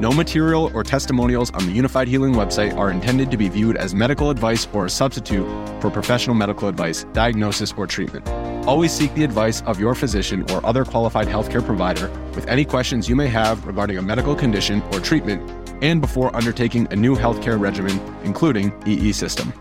[0.00, 3.96] No material or testimonials on the Unifyd Healing website are intended to be viewed as
[3.96, 5.44] medical advice or a substitute
[5.80, 8.28] for professional medical advice, diagnosis, or treatment.
[8.64, 13.08] Always seek the advice of your physician or other qualified healthcare provider with any questions
[13.08, 15.42] you may have regarding a medical condition or treatment
[15.82, 19.52] and before undertaking a new healthcare regimen, including EE system.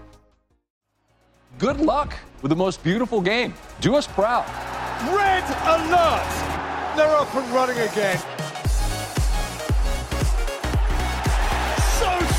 [1.57, 2.13] Good luck
[2.43, 3.55] with the most beautiful game.
[3.81, 4.45] Do us proud.
[5.15, 6.95] Red alert!
[6.95, 8.21] They're up and running again.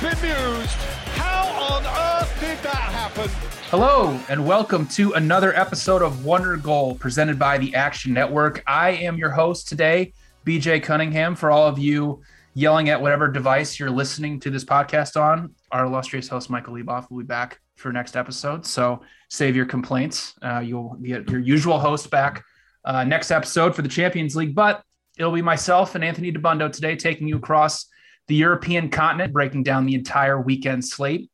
[0.00, 0.78] Bemused.
[1.18, 3.28] How on earth did that happen?
[3.68, 8.62] Hello, and welcome to another episode of Wonder Goal presented by the Action Network.
[8.66, 10.14] I am your host today,
[10.46, 11.36] BJ Cunningham.
[11.36, 12.22] For all of you
[12.54, 17.10] yelling at whatever device you're listening to this podcast on, our illustrious host, Michael Leboff,
[17.10, 18.64] will be back for next episode.
[18.64, 20.32] So save your complaints.
[20.40, 22.42] Uh, you'll get your usual host back
[22.86, 24.82] uh, next episode for the Champions League, but
[25.18, 27.84] it'll be myself and Anthony Dabbundo today taking you across
[28.30, 31.28] the European continent, breaking down the entire weekend slate.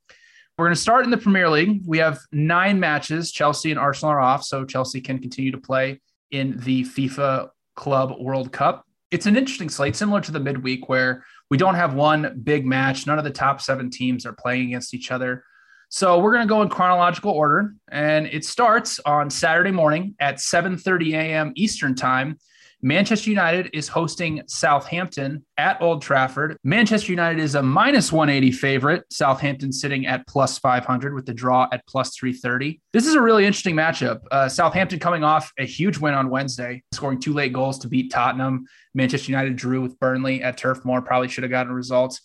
[0.56, 1.82] We're going to start in the Premier League.
[1.84, 3.30] We have nine matches.
[3.32, 8.14] Chelsea and Arsenal are off, so Chelsea can continue to play in the FIFA Club
[8.18, 8.86] World Cup.
[9.10, 13.06] It's an interesting slate, similar to the midweek, where we don't have one big match.
[13.06, 15.44] None of the top seven teams are playing against each other.
[15.90, 20.36] So we're going to go in chronological order, and it starts on Saturday morning at
[20.36, 21.52] 7:30 a.m.
[21.56, 22.38] Eastern Time.
[22.82, 26.58] Manchester United is hosting Southampton at Old Trafford.
[26.62, 29.04] Manchester United is a minus 180 favorite.
[29.10, 32.80] Southampton sitting at plus 500 with the draw at plus 330.
[32.92, 34.20] This is a really interesting matchup.
[34.30, 38.12] Uh, Southampton coming off a huge win on Wednesday, scoring two late goals to beat
[38.12, 38.66] Tottenham.
[38.94, 42.20] Manchester United drew with Burnley at Turf Moor, probably should have gotten results.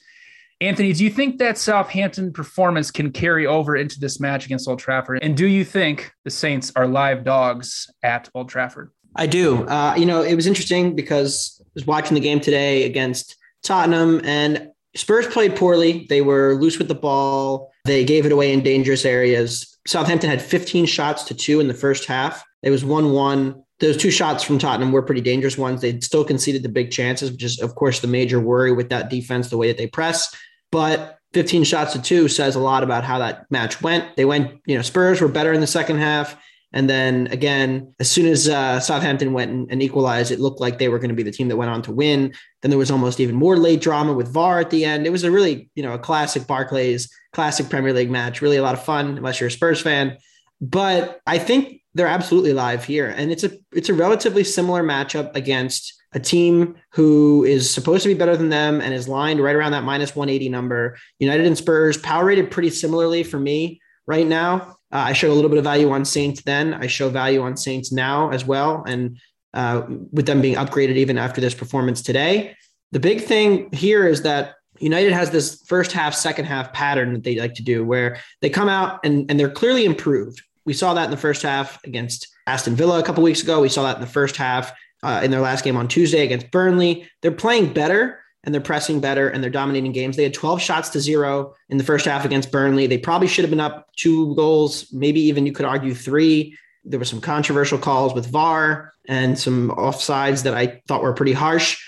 [0.60, 4.78] Anthony, do you think that Southampton performance can carry over into this match against Old
[4.78, 5.24] Trafford?
[5.24, 8.92] And do you think the Saints are live dogs at Old Trafford?
[9.16, 9.68] I do.
[9.68, 14.22] Uh, you know, it was interesting because I was watching the game today against Tottenham
[14.24, 16.06] and Spurs played poorly.
[16.10, 17.72] They were loose with the ball.
[17.86, 19.78] They gave it away in dangerous areas.
[19.88, 22.44] Southampton had 15 shots to two in the first half.
[22.62, 23.64] It was 1 1.
[23.80, 25.82] Those two shots from Tottenham were pretty dangerous ones.
[25.82, 29.10] They still conceded the big chances, which is, of course, the major worry with that
[29.10, 30.34] defense, the way that they press.
[30.72, 34.16] But 15 shots to two says a lot about how that match went.
[34.18, 36.36] They went, you know, Spurs were better in the second half.
[36.74, 40.78] And then again, as soon as uh, Southampton went and, and, equalized, it looked like
[40.78, 42.34] they were going to be the team that went on to win.
[42.62, 45.06] Then there was almost even more late drama with VAR at the end.
[45.06, 48.42] It was a really, you know, a classic Barclays, classic Premier League match.
[48.42, 50.18] Really a lot of fun, unless you're a Spurs fan.
[50.62, 55.36] But I think they're absolutely live here, and it's a it's a relatively similar matchup
[55.36, 59.56] against a team who is supposed to be better than them and is lined right
[59.56, 60.98] around that minus 180 number.
[61.20, 64.78] United and Spurs power rated pretty similarly for me right now.
[64.92, 66.74] Uh, I show a little bit of value on Saints then.
[66.74, 68.84] I show value on Saints now as well.
[68.86, 69.18] And
[69.54, 72.56] uh, with them being upgraded even after this performance today.
[72.92, 77.24] The big thing here is that United has this first half, second half pattern that
[77.24, 80.42] they like to do where they come out and, and they're clearly improved.
[80.66, 83.62] We saw that in the first half against Aston Villa a couple weeks ago.
[83.62, 84.74] We saw that in the first half
[85.04, 87.10] uh, in their last game on Tuesday against Burnley.
[87.22, 90.18] They're playing better and they're pressing better and they're dominating games.
[90.18, 92.88] They had 12 shots to zero in the first half against Burnley.
[92.88, 96.58] They probably should have been up two goals, maybe even you could argue three.
[96.84, 101.34] There were some controversial calls with VAR and some offsides that I thought were pretty
[101.34, 101.80] harsh.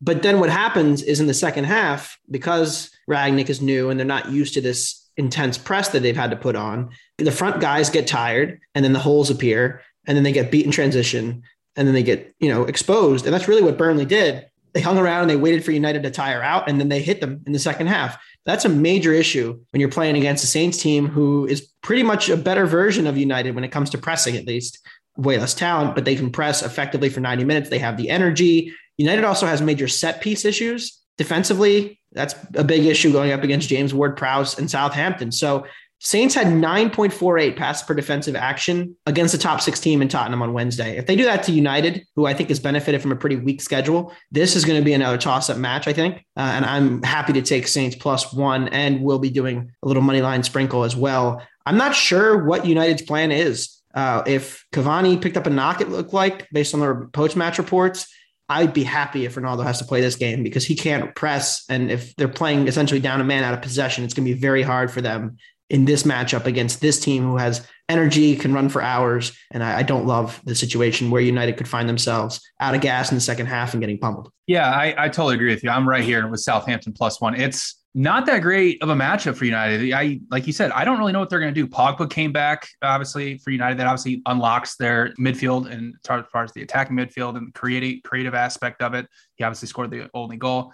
[0.00, 4.06] But then what happens is in the second half, because Rangnick is new and they're
[4.06, 7.90] not used to this intense press that they've had to put on, the front guys
[7.90, 11.42] get tired and then the holes appear and then they get beat in transition
[11.76, 13.26] and then they get, you know, exposed.
[13.26, 14.49] And that's really what Burnley did.
[14.72, 17.20] They hung around and they waited for United to tire out and then they hit
[17.20, 18.18] them in the second half.
[18.46, 22.28] That's a major issue when you're playing against a Saints team who is pretty much
[22.28, 24.78] a better version of United when it comes to pressing, at least.
[25.16, 27.68] Way less talent, but they can press effectively for 90 minutes.
[27.68, 28.72] They have the energy.
[28.96, 32.00] United also has major set piece issues defensively.
[32.12, 35.30] That's a big issue going up against James Ward Prowse and Southampton.
[35.32, 35.66] So
[36.02, 40.54] Saints had 9.48 passes per defensive action against the top six team in Tottenham on
[40.54, 40.96] Wednesday.
[40.96, 43.60] If they do that to United, who I think has benefited from a pretty weak
[43.60, 46.24] schedule, this is going to be another toss up match, I think.
[46.38, 50.02] Uh, and I'm happy to take Saints plus one, and we'll be doing a little
[50.02, 51.42] money line sprinkle as well.
[51.66, 53.82] I'm not sure what United's plan is.
[53.94, 57.58] Uh, if Cavani picked up a knock, it looked like based on the post match
[57.58, 58.06] reports.
[58.48, 61.64] I'd be happy if Ronaldo has to play this game because he can't press.
[61.68, 64.40] And if they're playing essentially down a man out of possession, it's going to be
[64.40, 65.36] very hard for them
[65.70, 69.36] in this matchup against this team who has energy, can run for hours.
[69.50, 73.10] And I, I, don't love the situation where United could find themselves out of gas
[73.10, 74.30] in the second half and getting pummeled.
[74.46, 75.70] Yeah, I, I totally agree with you.
[75.70, 77.34] I'm right here with Southampton plus one.
[77.34, 79.92] It's not that great of a matchup for United.
[79.92, 81.66] I like you said, I don't really know what they're going to do.
[81.66, 83.78] Pogba came back, obviously for United.
[83.78, 88.34] That obviously unlocks their midfield and as far as the attacking midfield and creative creative
[88.34, 89.08] aspect of it.
[89.34, 90.72] He obviously scored the only goal.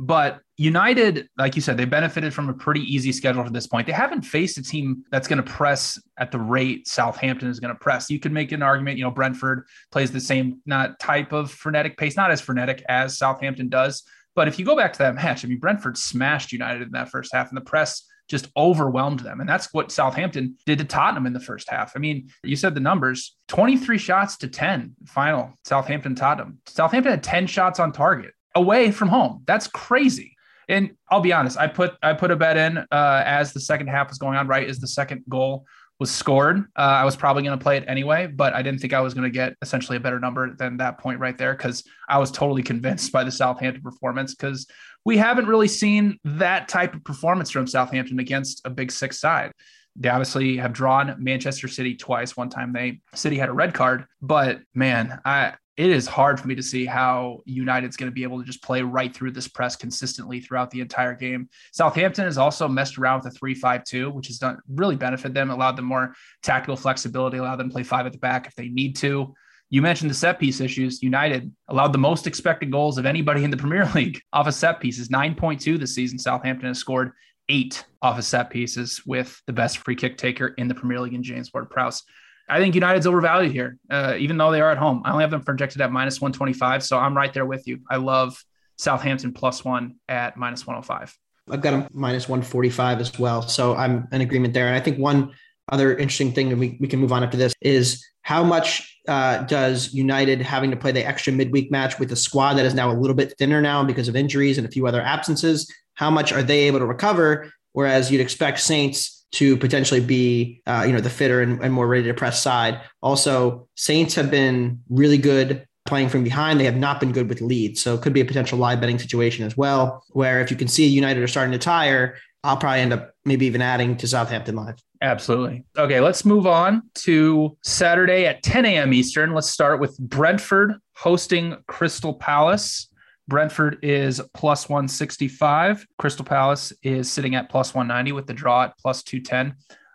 [0.00, 3.84] But United, like you said, they benefited from a pretty easy schedule to this point.
[3.84, 7.74] They haven't faced a team that's going to press at the rate Southampton is going
[7.74, 8.08] to press.
[8.08, 11.96] You could make an argument, you know, Brentford plays the same not type of frenetic
[11.98, 14.04] pace, not as frenetic as Southampton does.
[14.36, 17.08] But if you go back to that match, I mean, Brentford smashed United in that
[17.08, 19.40] first half, and the press just overwhelmed them.
[19.40, 21.94] And that's what Southampton did to Tottenham in the first half.
[21.96, 26.58] I mean, you said the numbers 23 shots to 10 final Southampton Tottenham.
[26.66, 29.42] Southampton had 10 shots on target away from home.
[29.46, 30.36] That's crazy.
[30.68, 33.86] And I'll be honest, I put I put a bet in uh, as the second
[33.88, 34.46] half was going on.
[34.46, 35.64] Right, as the second goal
[35.98, 38.92] was scored, uh, I was probably going to play it anyway, but I didn't think
[38.92, 41.82] I was going to get essentially a better number than that point right there because
[42.08, 44.66] I was totally convinced by the Southampton performance because
[45.04, 49.50] we haven't really seen that type of performance from Southampton against a big six side.
[49.96, 52.36] They obviously have drawn Manchester City twice.
[52.36, 56.48] One time they City had a red card, but man, I it is hard for
[56.48, 59.46] me to see how United's going to be able to just play right through this
[59.46, 61.48] press consistently throughout the entire game.
[61.70, 65.76] Southampton has also messed around with a 3-5-2, which has done really benefit them, allowed
[65.76, 68.96] them more tactical flexibility, allowed them to play five at the back if they need
[68.96, 69.32] to.
[69.70, 71.00] You mentioned the set piece issues.
[71.00, 74.80] United allowed the most expected goals of anybody in the Premier League off of set
[74.80, 76.18] pieces, 9.2 this season.
[76.18, 77.12] Southampton has scored
[77.48, 81.14] eight off of set pieces with the best free kick taker in the Premier League
[81.14, 82.02] in James Ward Prowse.
[82.48, 85.02] I think United's overvalued here, uh, even though they are at home.
[85.04, 86.82] I only have them projected at minus 125.
[86.82, 87.80] So I'm right there with you.
[87.90, 88.42] I love
[88.76, 91.16] Southampton plus one at minus 105.
[91.50, 93.42] I've got them minus 145 as well.
[93.42, 94.66] So I'm in agreement there.
[94.66, 95.32] And I think one
[95.70, 99.42] other interesting thing, and we, we can move on after this, is how much uh,
[99.44, 102.90] does United having to play the extra midweek match with a squad that is now
[102.90, 105.70] a little bit thinner now because of injuries and a few other absences?
[105.94, 107.50] How much are they able to recover?
[107.72, 111.86] Whereas you'd expect Saints to potentially be, uh, you know, the fitter and, and more
[111.86, 112.80] ready to press side.
[113.02, 116.60] Also, Saints have been really good playing from behind.
[116.60, 117.82] They have not been good with leads.
[117.82, 120.68] So it could be a potential live betting situation as well, where if you can
[120.68, 124.54] see United are starting to tire, I'll probably end up maybe even adding to Southampton
[124.54, 124.76] live.
[125.00, 125.64] Absolutely.
[125.76, 128.92] Okay, let's move on to Saturday at 10 a.m.
[128.92, 129.32] Eastern.
[129.32, 132.88] Let's start with Brentford hosting Crystal Palace.
[133.28, 135.86] Brentford is plus 165.
[135.98, 139.54] Crystal Palace is sitting at plus 190 with the draw at plus 210.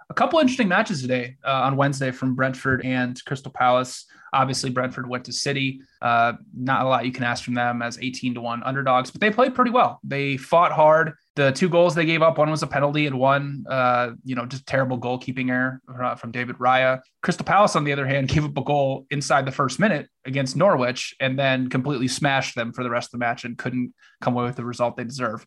[0.10, 4.06] A couple interesting matches today uh, on Wednesday from Brentford and Crystal Palace.
[4.34, 5.82] Obviously, Brentford went to City.
[6.02, 9.22] Uh, not a lot you can ask from them as 18 to 1 underdogs, but
[9.22, 10.00] they played pretty well.
[10.04, 13.66] They fought hard the two goals they gave up, one was a penalty and one,
[13.68, 17.02] uh, you know, just terrible goalkeeping error uh, from David Raya.
[17.24, 20.56] Crystal Palace, on the other hand, gave up a goal inside the first minute against
[20.56, 24.36] Norwich and then completely smashed them for the rest of the match and couldn't come
[24.36, 25.46] away with the result they deserve.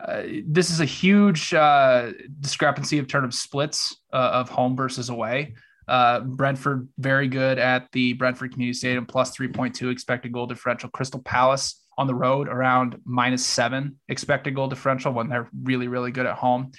[0.00, 5.10] Uh, this is a huge uh, discrepancy of terms of splits uh, of home versus
[5.10, 5.54] away.
[5.88, 10.90] Uh, Brentford very good at the Brentford Community Stadium, plus 3.2 expected goal differential.
[10.90, 16.12] Crystal Palace on the road around minus seven expected goal differential when they're really, really
[16.12, 16.72] good at home.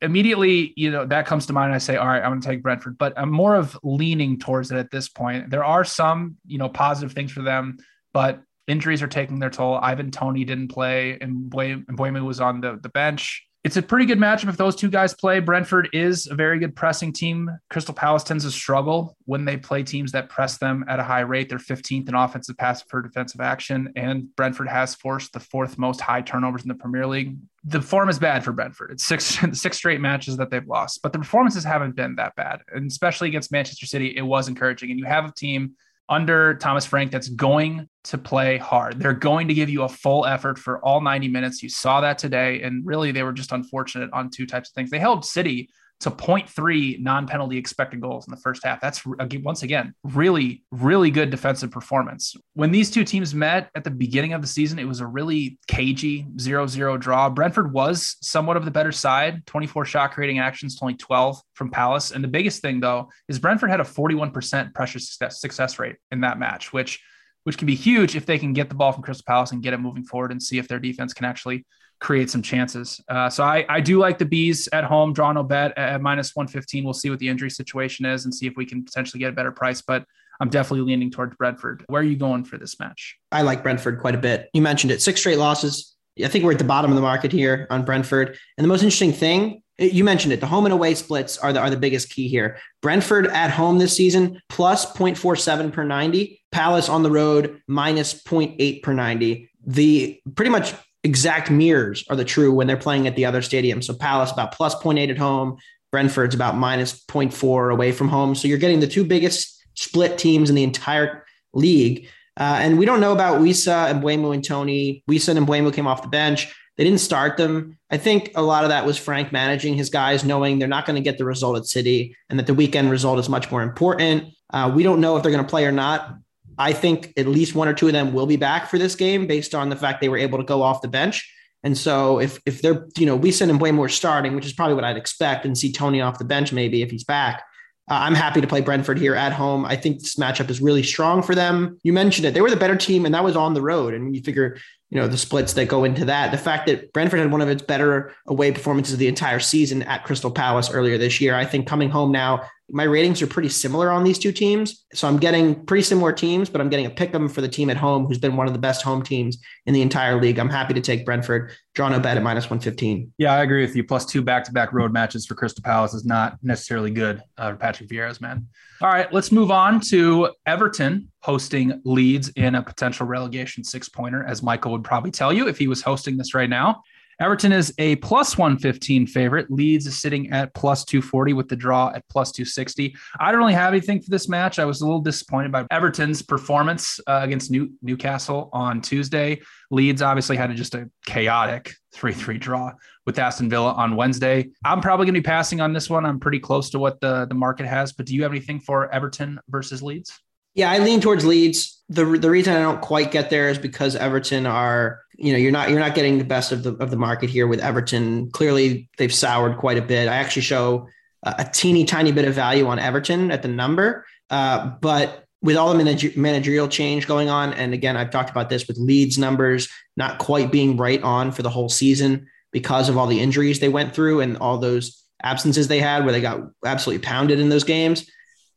[0.00, 1.72] Immediately, you know, that comes to mind.
[1.72, 4.72] I say, all right, I'm going to take Brentford, but I'm more of leaning towards
[4.72, 5.48] it at this point.
[5.48, 7.78] There are some, you know, positive things for them,
[8.12, 9.76] but injuries are taking their toll.
[9.76, 14.18] Ivan Toney didn't play, and Mbeumo was on the, the bench it's a pretty good
[14.18, 15.38] matchup if those two guys play.
[15.38, 17.48] Brentford is a very good pressing team.
[17.70, 21.20] Crystal Palace tends to struggle when they play teams that press them at a high
[21.20, 21.48] rate.
[21.48, 26.00] They're 15th in offensive pass per defensive action, and Brentford has forced the fourth most
[26.00, 27.36] high turnovers in the Premier League.
[27.64, 28.90] The form is bad for Brentford.
[28.90, 32.62] It's six six straight matches that they've lost, but the performances haven't been that bad,
[32.74, 34.90] and especially against Manchester City, it was encouraging.
[34.90, 35.76] And you have a team
[36.12, 39.00] under Thomas Frank that's going to play hard.
[39.00, 41.62] They're going to give you a full effort for all 90 minutes.
[41.62, 42.60] You saw that today.
[42.60, 44.90] And really, they were just unfortunate on two types of things.
[44.90, 45.70] They held City
[46.02, 48.80] to 0.3 non-penalty expected goals in the first half.
[48.80, 52.34] That's once again really really good defensive performance.
[52.54, 55.58] When these two teams met at the beginning of the season, it was a really
[55.68, 57.30] cagey 0-0 draw.
[57.30, 61.70] Brentford was somewhat of the better side, 24 shot creating actions to only 12 from
[61.70, 62.10] Palace.
[62.10, 66.20] And the biggest thing though is Brentford had a 41% pressure success, success rate in
[66.22, 67.00] that match, which
[67.44, 69.74] which can be huge if they can get the ball from Crystal Palace and get
[69.74, 71.64] it moving forward and see if their defense can actually
[72.02, 73.00] create some chances.
[73.08, 76.34] Uh, so I, I do like the bees at home, draw no bet at, minus
[76.34, 76.82] 115.
[76.84, 79.32] We'll see what the injury situation is and see if we can potentially get a
[79.32, 79.80] better price.
[79.80, 80.04] But
[80.40, 81.84] I'm definitely leaning towards Brentford.
[81.86, 83.16] Where are you going for this match?
[83.30, 84.50] I like Brentford quite a bit.
[84.52, 85.94] You mentioned it, six straight losses.
[86.22, 88.36] I think we're at the bottom of the market here on Brentford.
[88.58, 91.60] And the most interesting thing, you mentioned it, the home and away splits are the,
[91.60, 92.58] are the biggest key here.
[92.82, 96.42] Brentford at home this season, plus 0.47 per 90.
[96.50, 99.48] Palace on the road, minus 0.8 per 90.
[99.64, 103.82] The pretty much exact mirrors are the true when they're playing at the other stadium.
[103.82, 105.58] So Palace about plus 0.8 at home,
[105.90, 108.34] Brentford's about minus 0.4 away from home.
[108.34, 112.08] So you're getting the two biggest split teams in the entire league.
[112.38, 115.02] Uh, and we don't know about Wissa and Mbeumo and Toney.
[115.10, 116.54] Wissa and Mbeumo came off the bench.
[116.78, 117.78] They didn't start them.
[117.90, 120.96] I think a lot of that was Frank managing his guys, knowing they're not going
[120.96, 124.32] to get the result at City and that the weekend result is much more important.
[124.50, 126.16] Uh, we don't know if they're going to play or not.
[126.62, 129.26] I think at least one or two of them will be back for this game
[129.26, 131.28] based on the fact they were able to go off the bench.
[131.64, 134.52] And so if if they're, you know, we send him way more starting, which is
[134.52, 137.42] probably what I'd expect, and see Toney off the bench maybe if he's back.
[137.90, 139.64] Uh, I'm happy to play Brentford here at home.
[139.64, 141.78] I think this matchup is really strong for them.
[141.82, 143.92] You mentioned it; they were the better team, and that was on the road.
[143.92, 144.56] And you figure,
[144.90, 146.30] you know, the splits that go into that.
[146.30, 149.82] The fact that Brentford had one of its better away performances of the entire season
[149.82, 151.34] at Crystal Palace earlier this year.
[151.34, 154.86] I think coming home now, my ratings are pretty similar on these two teams.
[154.94, 157.68] So I'm getting pretty similar teams, but I'm getting a pick them for the team
[157.68, 159.36] at home who's been one of the best home teams
[159.66, 160.38] in the entire league.
[160.38, 161.52] I'm happy to take Brentford.
[161.74, 163.12] Draw no bet at minus 115.
[163.18, 163.84] Yeah, I agree with you.
[163.84, 167.50] Plus two back to back road matches for Crystal Palace is not necessarily good uh,
[167.50, 168.48] for Patrick Vieira's man.
[168.80, 174.24] All right, let's move on to Everton hosting Leeds in a potential relegation six pointer,
[174.24, 176.82] as Michael would probably tell you if he was hosting this right now.
[177.20, 179.50] Everton is a plus 115 favorite.
[179.50, 182.94] Leeds is sitting at plus 240 with the draw at plus 260.
[183.20, 184.58] I don't really have anything for this match.
[184.58, 189.40] I was a little disappointed by Everton's performance uh, against New- Newcastle on Tuesday.
[189.70, 192.72] Leeds obviously had just a chaotic 3 3 draw
[193.06, 194.50] with Aston Villa on Wednesday.
[194.64, 196.06] I'm probably going to be passing on this one.
[196.06, 198.92] I'm pretty close to what the, the market has, but do you have anything for
[198.92, 200.18] Everton versus Leeds?
[200.54, 201.82] Yeah, I lean towards Leeds.
[201.88, 205.52] The the reason I don't quite get there is because Everton are, you know, you're
[205.52, 208.30] not you're not getting the best of the of the market here with Everton.
[208.30, 210.08] Clearly, they've soured quite a bit.
[210.08, 210.88] I actually show
[211.22, 215.72] a, teeny tiny bit of value on Everton at the number, uh, but with all
[215.72, 219.68] the manage- managerial change going on, and again, I've talked about this with Leeds numbers
[219.96, 223.68] not quite being right on for the whole season because of all the injuries they
[223.68, 227.64] went through and all those absences they had, where they got absolutely pounded in those
[227.64, 228.08] games.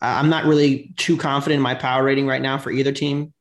[0.01, 3.33] I'm not really too confident in my power rating right now for either team.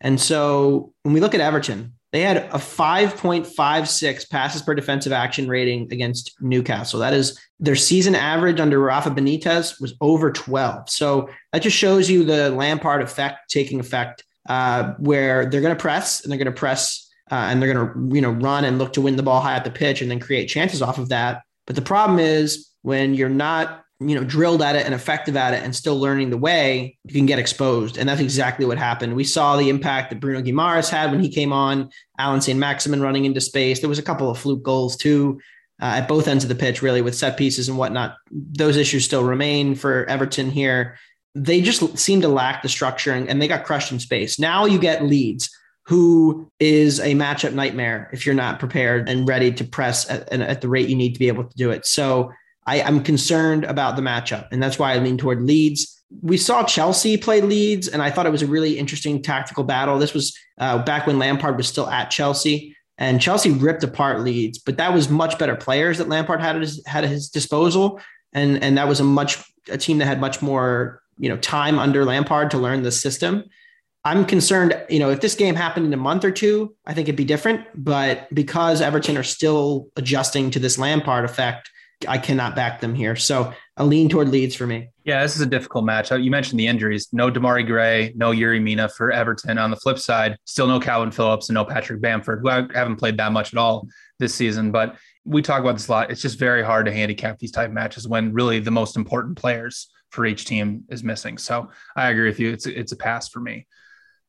[0.00, 5.48] And so when we look at Everton, they had a 5.56 passes per defensive action
[5.48, 6.98] rating against Newcastle.
[7.00, 10.88] That is their season average under Rafa Benitez was over 12.
[10.88, 15.80] So that just shows you the Lampard effect taking effect, uh, where they're going to
[15.80, 18.78] press and they're going to press uh, and they're going to you know run and
[18.78, 21.10] look to win the ball high at the pitch and then create chances off of
[21.10, 21.42] that.
[21.66, 25.54] But the problem is when you're not you know, drilled at it and effective at
[25.54, 27.96] it and still learning the way, you can get exposed.
[27.96, 29.16] And that's exactly what happened.
[29.16, 31.88] We saw the impact that Bruno Guimaraes had when he came on,
[32.18, 33.80] Allan Saint-Maximin running into space.
[33.80, 35.40] There was a couple of fluke goals too
[35.80, 38.16] uh, at both ends of the pitch, really, with set pieces and whatnot.
[38.30, 40.98] Those issues still remain for Everton here.
[41.34, 44.38] They just seem to lack the structure and, and they got crushed in space.
[44.38, 45.48] Now you get Leeds,
[45.86, 50.60] who is a matchup nightmare if you're not prepared and ready to press at, at
[50.60, 51.86] the rate you need to be able to do it.
[51.86, 52.32] So
[52.66, 56.02] I, am concerned about the matchup, and that's why I lean toward Leeds.
[56.22, 59.98] We saw Chelsea play Leeds, and I thought it was a really interesting tactical battle.
[59.98, 64.58] This was uh, back when Lampard was still at Chelsea, and Chelsea ripped apart Leeds,
[64.58, 68.00] but that was much better players that Lampard had at his, had at his disposal,
[68.32, 71.78] and and that was a much a team that had much more you know time
[71.78, 73.44] under Lampard to learn the system.
[74.04, 77.08] I'm concerned, you know, if this game happened in a month or two, I think
[77.08, 77.62] it'd be different.
[77.74, 81.68] But because Everton are still adjusting to this Lampard effect,
[82.06, 83.16] I cannot back them here.
[83.16, 84.90] So a lean toward Leeds for me.
[85.04, 86.10] Yeah, this is a difficult match.
[86.10, 87.08] You mentioned the injuries.
[87.12, 89.56] No Demarai Gray, no Yerry Mina for Everton.
[89.56, 92.96] On the flip side, still no Kalvin Phillips and no Patrick Bamford, who I haven't
[92.96, 93.88] played that much at all
[94.18, 94.72] this season.
[94.72, 96.10] But we talk about this a lot.
[96.10, 99.88] It's just very hard to handicap these type matches when really the most important players
[100.10, 101.38] for each team is missing.
[101.38, 102.50] So I agree with you.
[102.50, 103.66] It's a, it's a pass for me.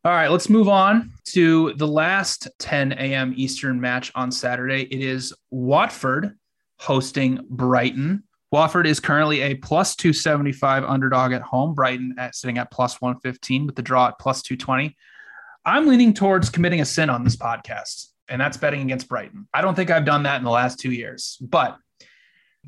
[0.05, 3.33] All right, let's move on to the last 10 a.m.
[3.35, 4.83] Eastern match on Saturday.
[4.83, 6.37] It is Watford
[6.79, 8.23] hosting Brighton.
[8.51, 11.73] Watford is currently a plus 275 underdog at home.
[11.73, 14.95] Brighton at sitting at plus 115 with the draw at plus 220.
[15.65, 19.47] I'm leaning towards committing a sin on this podcast, and that's betting against Brighton.
[19.53, 21.77] I don't think I've done that in the last two years, but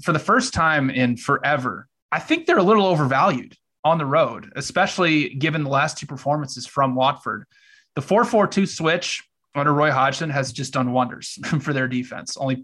[0.03, 4.51] for the first time in forever, I think they're a little overvalued on the road,
[4.55, 7.45] especially given the last two performances from Watford.
[7.95, 9.23] The 4 4 2 switch
[9.55, 12.37] under Roy Hodgson has just done wonders for their defense.
[12.37, 12.57] Only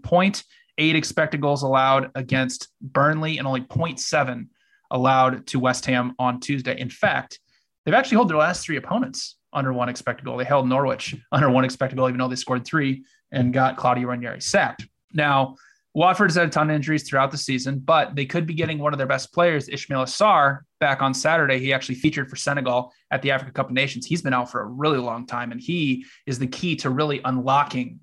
[0.78, 4.48] 0.8 expected goals allowed against Burnley and only 0.7
[4.90, 6.78] allowed to West Ham on Tuesday.
[6.78, 7.40] In fact,
[7.84, 10.36] they've actually held their last three opponents under one expected goal.
[10.36, 14.08] They held Norwich under one expected goal, even though they scored three and got Claudio
[14.08, 14.86] Ranieri sacked.
[15.12, 15.56] Now,
[15.94, 18.92] Watford's had a ton of injuries throughout the season, but they could be getting one
[18.92, 21.58] of their best players, Ismaila Sarr, back on Saturday.
[21.58, 24.04] He actually featured for Senegal at the Africa Cup of Nations.
[24.04, 27.22] He's been out for a really long time, and he is the key to really
[27.24, 27.98] unlocking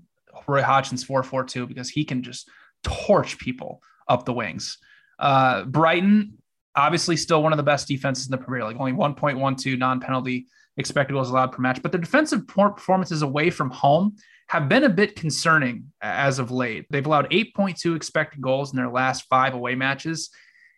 [0.47, 2.49] Roy Hodgson's 4 4 2 because he can just
[2.83, 4.77] torch people up the wings.
[5.19, 6.37] Uh, Brighton,
[6.75, 10.47] obviously, still one of the best defenses in the Premier League, only 1.12 non penalty
[10.77, 14.15] expected goals allowed per match, but their defensive performances away from home
[14.49, 16.85] have been a bit concerning as of late.
[16.89, 20.29] They've allowed 8.2 expected goals in their last five away matches,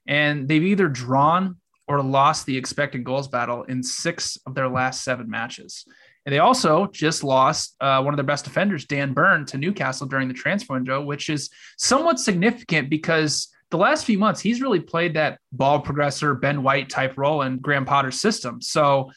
[0.08, 1.58] and they've either drawn
[1.88, 5.86] or lost the expected goals battle in six of their last seven matches.
[6.26, 10.08] And they also just lost uh, one of their best defenders, Dan Burn, to Newcastle
[10.08, 14.80] during the transfer window, which is somewhat significant because the last few months he's really
[14.80, 18.62] played that ball progressor, Ben White type role in Graham Potter's system.
[18.62, 19.12] So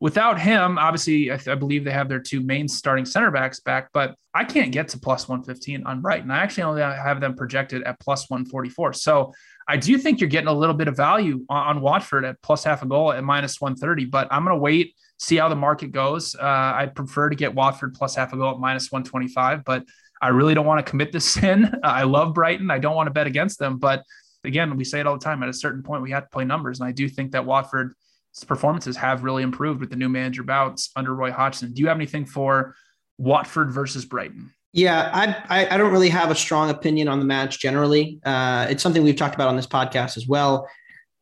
[0.00, 3.60] without him, obviously, I, th- I, believe they have their two main starting center backs
[3.60, 6.30] back, but I can't get to plus 115 on Brighton.
[6.30, 8.92] I actually only have them projected at plus 144.
[8.92, 9.32] So
[9.66, 12.64] I do think you're getting a little bit of value on, on Watford at plus
[12.64, 15.92] half a goal at minus 130, but I'm going to wait, see how the market
[15.92, 16.34] goes.
[16.34, 19.84] Uh, I prefer to get Watford plus half a goal at minus 125, but
[20.20, 21.72] I really don't want to commit this in.
[21.82, 22.70] I love Brighton.
[22.70, 24.02] I don't want to bet against them, but
[24.44, 25.42] again, we say it all the time.
[25.42, 27.94] At a certain point, we have to play numbers, and I do think that Watford's–
[28.44, 31.72] performances have really improved with the new manager bouts under Roy Hodgson.
[31.72, 32.74] Do you have anything for
[33.18, 34.52] Watford versus Brighton?
[34.72, 38.20] Yeah, I, I, I don't really have a strong opinion on the match generally.
[38.24, 40.68] Uh, it's something we've talked about on this podcast as well.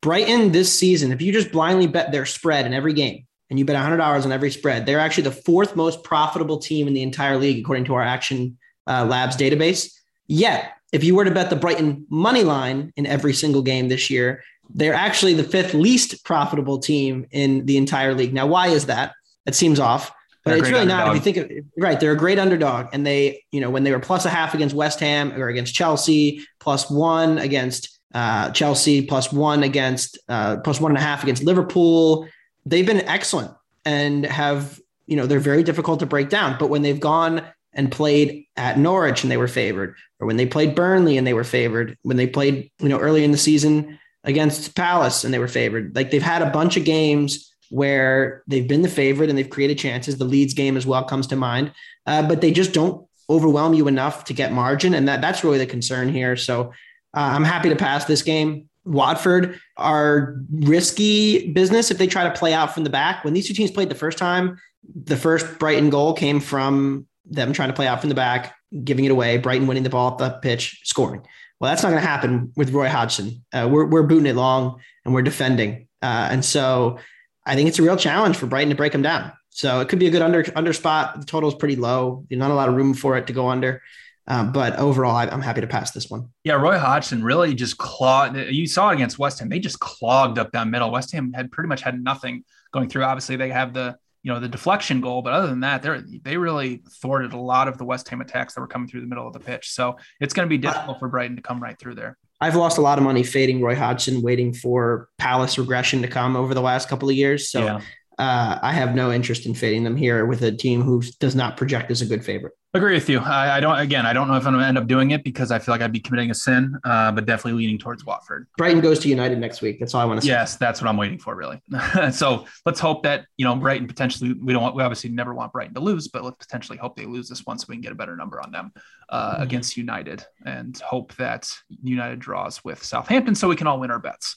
[0.03, 3.65] Brighton this season, if you just blindly bet their spread in every game and you
[3.65, 7.37] bet $100 on every spread, they're actually the fourth most profitable team in the entire
[7.37, 9.93] league, according to our Action uh, Labs database.
[10.27, 14.11] Yet, if you were to bet the Brighton money line in every single game this
[14.11, 18.33] year, they're actually the fifth least profitable team in the entire league.
[18.33, 19.13] Now, why is that?
[19.47, 20.11] It seems off,
[20.45, 21.07] but they're it's really underdog.
[21.07, 21.17] not.
[21.17, 23.93] If you think of right, they're a great underdog, and they, you know, when they
[23.93, 29.03] were plus a half against West Ham or against Chelsea, plus one against uh, Chelsea,
[29.03, 32.27] plus one against uh, plus one and a half against Liverpool,
[32.67, 33.53] they've been excellent
[33.85, 36.57] and have, you know, they're very difficult to break down.
[36.59, 40.47] But when they've gone and played at Norwich and they were favored, or when they
[40.47, 43.99] played Burnley and they were favored, when they played, you know, early in the season
[44.25, 45.95] against Palace and they were favored.
[45.95, 49.79] Like they've had a bunch of games where they've been the favorite and they've created
[49.79, 50.17] chances.
[50.17, 51.73] The Leeds game as well comes to mind,
[52.07, 55.59] uh, but they just don't overwhelm you enough to get margin, and that that's really
[55.59, 56.37] the concern here.
[56.37, 56.73] So
[57.15, 58.69] uh, I'm happy to pass this game.
[58.85, 63.25] Watford are risky business if they try to play out from the back.
[63.25, 64.59] When these two teams played the first time,
[64.95, 69.05] the first Brighton goal came from them trying to play out from the back, giving
[69.05, 69.39] it away.
[69.39, 71.23] Brighton winning the ball up the pitch, scoring.
[71.61, 73.43] Well, that's not going to happen with Roy Hodgson.
[73.53, 75.89] Uh, we're, we're booting it long and we're defending.
[76.03, 76.99] Uh, and so
[77.47, 79.33] I think it's a real challenge for Brighton to break them down.
[79.51, 81.21] So it could be a good under under spot.
[81.21, 82.27] The total is pretty low.
[82.29, 83.83] Not a lot of room for it to go under.
[84.27, 86.29] Um, but overall, I, am happy to pass this one.
[86.45, 88.37] Yeah, Roy Hodgson really just clawed.
[88.37, 89.51] You saw it against West Ham.
[89.51, 90.91] They just clogged up that middle.
[90.91, 93.05] West Ham had pretty much had nothing going through.
[93.05, 96.37] Obviously, they have the you know the deflection goal but other than that they they
[96.37, 99.27] really thwarted a lot of the west ham attacks that were coming through the middle
[99.27, 101.95] of the pitch so it's going to be difficult for brighton to come right through
[101.95, 106.09] there i've lost a lot of money fading roy hodgson waiting for palace regression to
[106.09, 107.81] come over the last couple of years so yeah.
[108.19, 111.57] uh, i have no interest in fading them here with a team who does not
[111.57, 113.21] project as a good favorite Agree with you.
[113.21, 113.79] I, I, don't.
[113.79, 115.73] Again, I don't know if I'm going to end up doing it because I feel
[115.73, 118.49] like I'd be committing a sin, uh, but definitely leaning towards Watford.
[118.59, 119.79] Brighton goes to United next week.
[119.79, 120.33] That's all I want to say.
[120.33, 121.63] Yes, that's what I'm waiting for, really.
[122.11, 124.33] so let's hope that you know Brighton potentially.
[124.33, 124.61] We don't.
[124.61, 127.47] Want, we obviously never want Brighton to lose, but let's potentially hope they lose this
[127.47, 128.73] one so we can get a better number on them
[129.09, 129.43] uh, mm-hmm.
[129.45, 134.01] against United, and hope that United draws with Southampton so we can all win our
[134.01, 134.35] bets.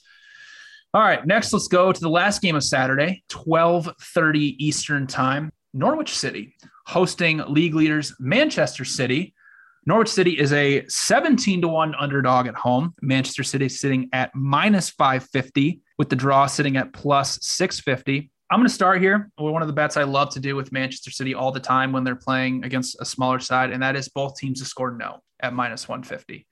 [0.94, 5.50] All right, next let's go to the last game of Saturday, 12:30 Eastern Time.
[5.78, 6.54] Norwich City
[6.86, 9.32] hosting league leaders Manchester City.
[9.86, 12.94] Norwich City is a 17 to 1 underdog at home.
[13.00, 18.30] Manchester City sitting at minus 550 with the draw sitting at plus 650.
[18.50, 20.72] I'm going to start here with one of the bets I love to do with
[20.72, 24.08] Manchester City all the time when they're playing against a smaller side, and that is
[24.08, 26.44] both teams to score no at minus 150.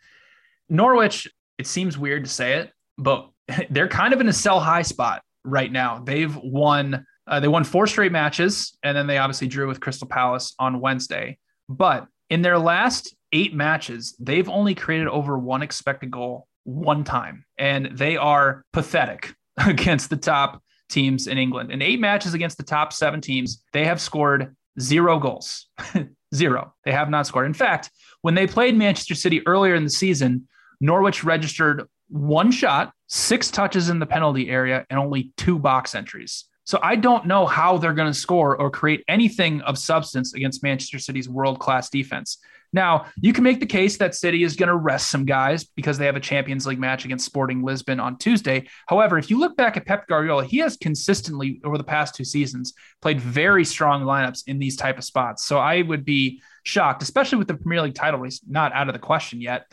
[0.69, 1.27] Norwich,
[1.59, 3.31] it seems weird to say it, but
[3.71, 6.01] they're kind of in a sell high spot right now.
[6.05, 10.07] They've won uh, they won four straight matches, and then they obviously drew with Crystal
[10.07, 11.39] Palace on Wednesday.
[11.69, 17.45] But in their last eight matches, they've only created over one expected goal one time,
[17.59, 21.73] and they are pathetic against the top teams in England.
[21.73, 25.69] In eight matches against the top seven teams, they have scored zero goals.
[26.35, 26.75] zero.
[26.85, 27.47] They have not scored.
[27.47, 27.91] In fact,
[28.23, 30.49] when they played Manchester City earlier in the season,
[30.81, 36.45] Norwich registered one shot, six touches in the penalty area, and only two box entries.
[36.67, 40.63] So I don't know how they're going to score or create anything of substance against
[40.63, 42.39] Manchester City's world class defense.
[42.73, 45.97] Now, you can make the case that City is going to rest some guys because
[45.97, 48.67] they have a Champions League match against Sporting Lisbon on Tuesday.
[48.87, 52.25] However, if you look back at Pep Guardiola, he has consistently over the past two
[52.25, 55.45] seasons played very strong lineups in these type of spots.
[55.47, 58.93] So I would be shocked, especially with the Premier League title race not out of
[58.93, 59.71] the question yet.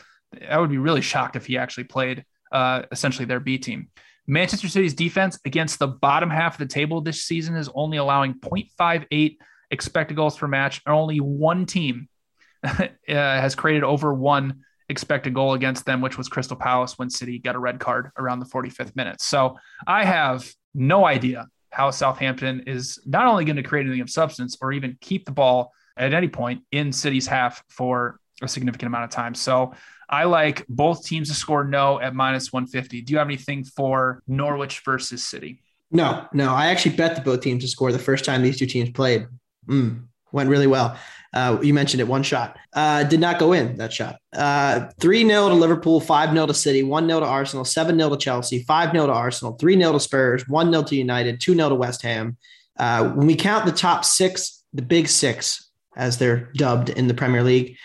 [0.48, 3.88] I would be really shocked if he actually played uh, essentially their B team.
[4.26, 8.34] Manchester City's defense against the bottom half of the table this season is only allowing
[8.34, 9.36] 0.58
[9.70, 10.80] expected goals per match.
[10.86, 12.08] Only one team
[12.64, 17.38] uh, has created over one expected goal against them, which was Crystal Palace when City
[17.38, 19.20] got a red card around the 45th minute.
[19.20, 19.56] So
[19.86, 24.56] I have no idea how Southampton is not only going to create anything of substance
[24.60, 29.04] or even keep the ball at any point in City's half for a significant amount
[29.04, 29.34] of time.
[29.34, 29.74] So
[30.08, 33.02] I like both teams to score no at minus 150.
[33.02, 35.62] Do you have anything for Norwich versus City?
[35.90, 36.52] No, no.
[36.52, 39.26] I actually bet the both teams to score the first time these two teams played.
[39.68, 40.98] Mm, went really well.
[41.32, 42.56] Uh, you mentioned it, one shot.
[42.72, 44.20] Uh, did not go in that shot.
[44.32, 48.10] Uh, 3 0 to Liverpool, 5 0 to City, 1 0 to Arsenal, 7 0
[48.10, 51.54] to Chelsea, 5 0 to Arsenal, 3 0 to Spurs, 1 0 to United, 2
[51.54, 52.36] 0 to West Ham.
[52.78, 57.14] Uh, when we count the top six, the big six, as they're dubbed in the
[57.14, 57.76] Premier League,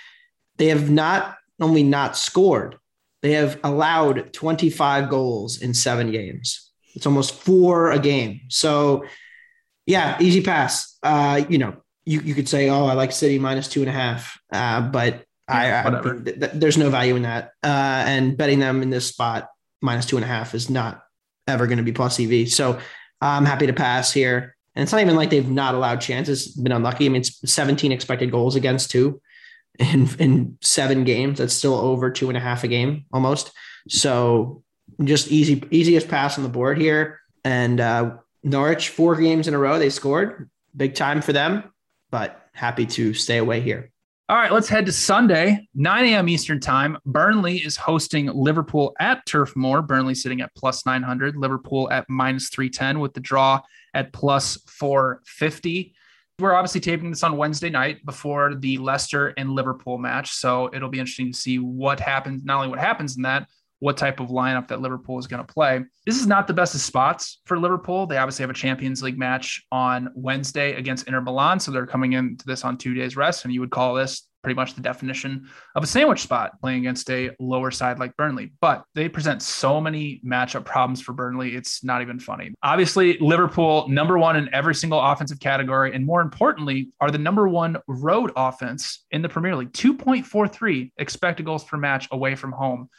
[0.58, 2.78] they have not only not scored,
[3.22, 6.72] they have allowed 25 goals in seven games.
[6.96, 8.42] It's almost four a game.
[8.50, 9.06] So,
[9.86, 10.98] yeah, easy pass.
[11.04, 13.94] Uh, you know, you, you could say, oh, I like City minus two and a
[13.94, 17.52] half, uh, but yeah, I, I th- th- there's no value in that.
[17.64, 19.50] Uh, and betting them in this spot
[19.82, 21.04] minus two and a half is not
[21.48, 22.50] ever going to be plus EV.
[22.50, 22.80] So
[23.22, 24.56] I'm happy to pass here.
[24.76, 27.06] And it's not even like they've not allowed chances, been unlucky.
[27.06, 29.20] I mean, it's 17 expected goals against two
[29.80, 31.40] in in seven games.
[31.40, 33.52] That's still over two and a half a game almost.
[33.88, 34.64] So
[35.04, 37.20] just easy easiest pass on the board here.
[37.44, 41.64] And uh, Norwich four games in a row they scored, big time for them.
[42.12, 43.92] But happy to stay away here.
[44.28, 46.30] All right, let's head to Sunday, 9 a.m.
[46.30, 47.00] Eastern Time.
[47.04, 49.82] Burnley is hosting Liverpool at Turf Moor.
[49.82, 53.60] Burnley sitting at plus 900, Liverpool at minus 310 with the draw
[53.96, 55.96] at plus 450
[56.40, 60.32] we're obviously taping this on Wednesday night before the Leicester and Liverpool match.
[60.32, 63.48] So it'll be interesting to see what happens, not only what happens in that,
[63.80, 65.84] what type of lineup that Liverpool is going to play.
[66.06, 68.06] This is not the best of spots for Liverpool.
[68.06, 71.60] They obviously have a Champions League match on Wednesday against Inter Milan.
[71.60, 73.46] So they're coming into this on two days rest.
[73.46, 77.10] And you would call this pretty much the definition of a sandwich spot playing against
[77.10, 78.54] a lower side like Burnley.
[78.62, 81.56] But they present so many matchup problems for Burnley.
[81.56, 82.54] It's not even funny.
[82.64, 85.94] Obviously, Liverpool, number one in every single offensive category.
[85.94, 91.46] And more importantly, are the number one road offense in the Premier League 2.43 expected
[91.46, 92.90] goals per match away from home.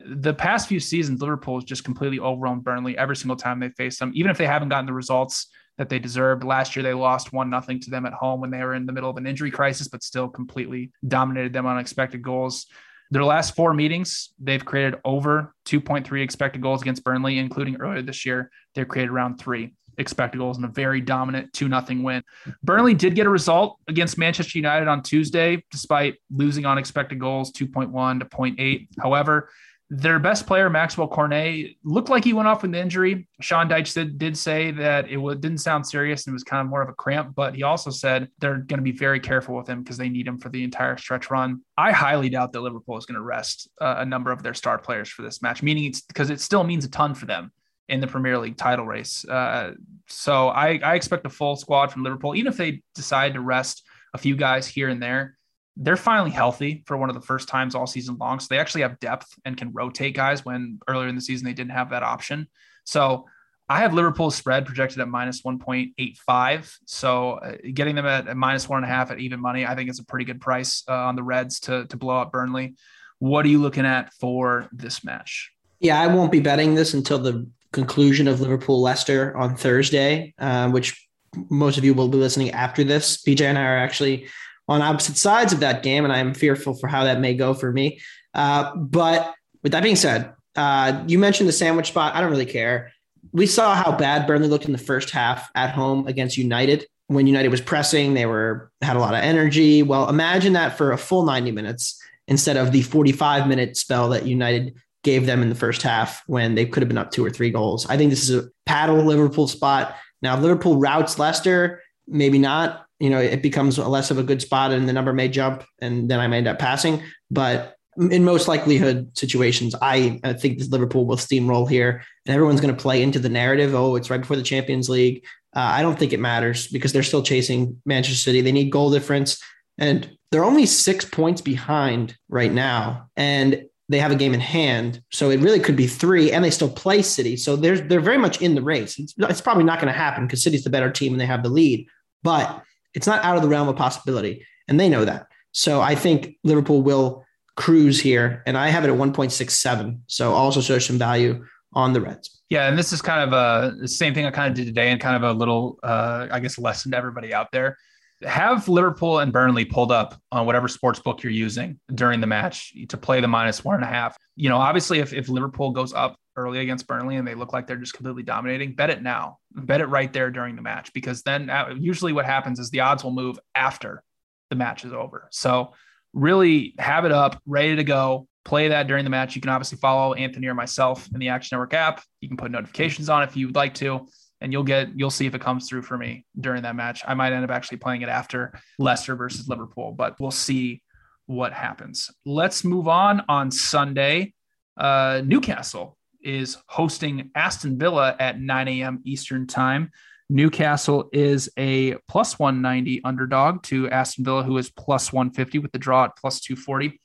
[0.00, 3.98] The past few seasons, Liverpool has just completely overwhelmed Burnley every single time they face
[3.98, 6.44] them, even if they haven't gotten the results that they deserved.
[6.44, 8.92] Last year, they lost one nothing to them at home when they were in the
[8.92, 12.66] middle of an injury crisis, but still completely dominated them on expected goals.
[13.10, 18.26] Their last four meetings, they've created over 2.3 expected goals against Burnley, including earlier this
[18.26, 18.50] year.
[18.74, 22.22] They've created around three expected goals in a very dominant 2 0 win.
[22.62, 27.50] Burnley did get a result against Manchester United on Tuesday, despite losing on expected goals
[27.52, 28.88] 2.1 to 0.8.
[29.00, 29.50] However,
[29.90, 33.26] their best player, Maxwell Cornet, looked like he went off with an injury.
[33.40, 36.68] Sean Dyche did, did say that it didn't sound serious and it was kind of
[36.68, 39.66] more of a cramp, but he also said they're going to be very careful with
[39.66, 41.62] him because they need him for the entire stretch run.
[41.78, 44.78] I highly doubt that Liverpool is going to rest uh, a number of their star
[44.78, 47.50] players for this match, meaning it's because it still means a ton for them
[47.88, 49.26] in the Premier League title race.
[49.26, 49.72] Uh,
[50.06, 53.86] so I, I expect a full squad from Liverpool, even if they decide to rest
[54.12, 55.37] a few guys here and there
[55.80, 58.40] they're finally healthy for one of the first times all season long.
[58.40, 61.52] So they actually have depth and can rotate guys when earlier in the season they
[61.52, 62.48] didn't have that option.
[62.84, 63.26] So
[63.68, 66.78] I have Liverpool spread projected at minus 1.85.
[66.86, 69.76] So uh, getting them at, at minus one and a half at even money, I
[69.76, 72.74] think it's a pretty good price uh, on the Reds to, to blow up Burnley.
[73.20, 75.52] What are you looking at for this match?
[75.80, 80.70] Yeah, I won't be betting this until the conclusion of Liverpool Leicester on Thursday, uh,
[80.70, 81.06] which
[81.50, 83.22] most of you will be listening after this.
[83.22, 84.28] BJ and I are actually
[84.68, 87.54] on opposite sides of that game, and I am fearful for how that may go
[87.54, 88.00] for me.
[88.34, 92.14] Uh, but with that being said, uh, you mentioned the sandwich spot.
[92.14, 92.92] I don't really care.
[93.32, 96.86] We saw how bad Burnley looked in the first half at home against United.
[97.06, 99.82] When United was pressing, they were had a lot of energy.
[99.82, 104.26] Well, imagine that for a full 90 minutes instead of the 45 minute spell that
[104.26, 107.30] United gave them in the first half when they could have been up two or
[107.30, 107.86] three goals.
[107.86, 109.96] I think this is a paddle Liverpool spot.
[110.20, 112.84] Now, if Liverpool routes Leicester, maybe not.
[113.00, 116.10] You know, it becomes less of a good spot and the number may jump and
[116.10, 117.02] then I may end up passing.
[117.30, 122.74] But in most likelihood situations, I, I think Liverpool will steamroll here and everyone's going
[122.74, 123.74] to play into the narrative.
[123.74, 125.24] Oh, it's right before the Champions League.
[125.54, 128.40] Uh, I don't think it matters because they're still chasing Manchester City.
[128.40, 129.40] They need goal difference
[129.78, 133.08] and they're only six points behind right now.
[133.16, 135.02] And they have a game in hand.
[135.10, 137.36] So it really could be three, and they still play City.
[137.36, 138.98] So they're they're very much in the race.
[138.98, 141.42] It's, it's probably not going to happen because City's the better team and they have
[141.42, 141.86] the lead,
[142.22, 142.62] but
[142.94, 145.26] it's not out of the realm of possibility, and they know that.
[145.52, 147.24] So I think Liverpool will
[147.56, 150.00] cruise here, and I have it at 1.67.
[150.06, 152.42] So also shows some value on the Reds.
[152.50, 154.90] Yeah, and this is kind of a the same thing I kind of did today,
[154.90, 157.76] and kind of a little, uh, I guess, lesson to everybody out there
[158.22, 162.74] have Liverpool and Burnley pulled up on whatever sports book you're using during the match
[162.88, 164.16] to play the minus one and a half.
[164.36, 167.66] You know, obviously, if, if Liverpool goes up early against Burnley and they look like
[167.66, 169.38] they're just completely dominating, bet it now.
[169.54, 173.04] Bet it right there during the match because then usually what happens is the odds
[173.04, 174.02] will move after
[174.50, 175.28] the match is over.
[175.30, 175.74] So,
[176.14, 178.26] really have it up, ready to go.
[178.44, 179.34] Play that during the match.
[179.34, 182.02] You can obviously follow Anthony or myself in the Action Network app.
[182.22, 184.06] You can put notifications on if you would like to
[184.40, 187.02] and you'll get you'll see if it comes through for me during that match.
[187.06, 190.82] I might end up actually playing it after Leicester versus Liverpool, but we'll see
[191.26, 192.10] what happens.
[192.24, 194.32] Let's move on on Sunday.
[194.76, 195.97] Uh, Newcastle
[196.28, 199.00] is hosting Aston Villa at 9 a.m.
[199.04, 199.90] Eastern time.
[200.28, 205.78] Newcastle is a plus 190 underdog to Aston Villa, who is plus 150 with the
[205.78, 207.00] draw at plus 240.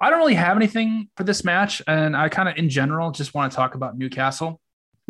[0.00, 3.34] I don't really have anything for this match, and I kind of, in general, just
[3.34, 4.60] want to talk about Newcastle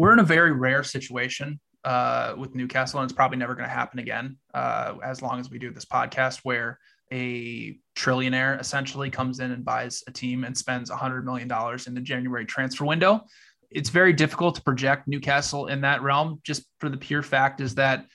[0.01, 3.75] we're in a very rare situation uh, with Newcastle, and it's probably never going to
[3.75, 6.79] happen again uh, as long as we do this podcast, where
[7.13, 11.51] a trillionaire essentially comes in and buys a team and spends $100 million
[11.87, 13.27] in the January transfer window.
[13.71, 17.77] It's very difficult to project Newcastle in that realm, just for the pure fact is
[17.77, 18.07] that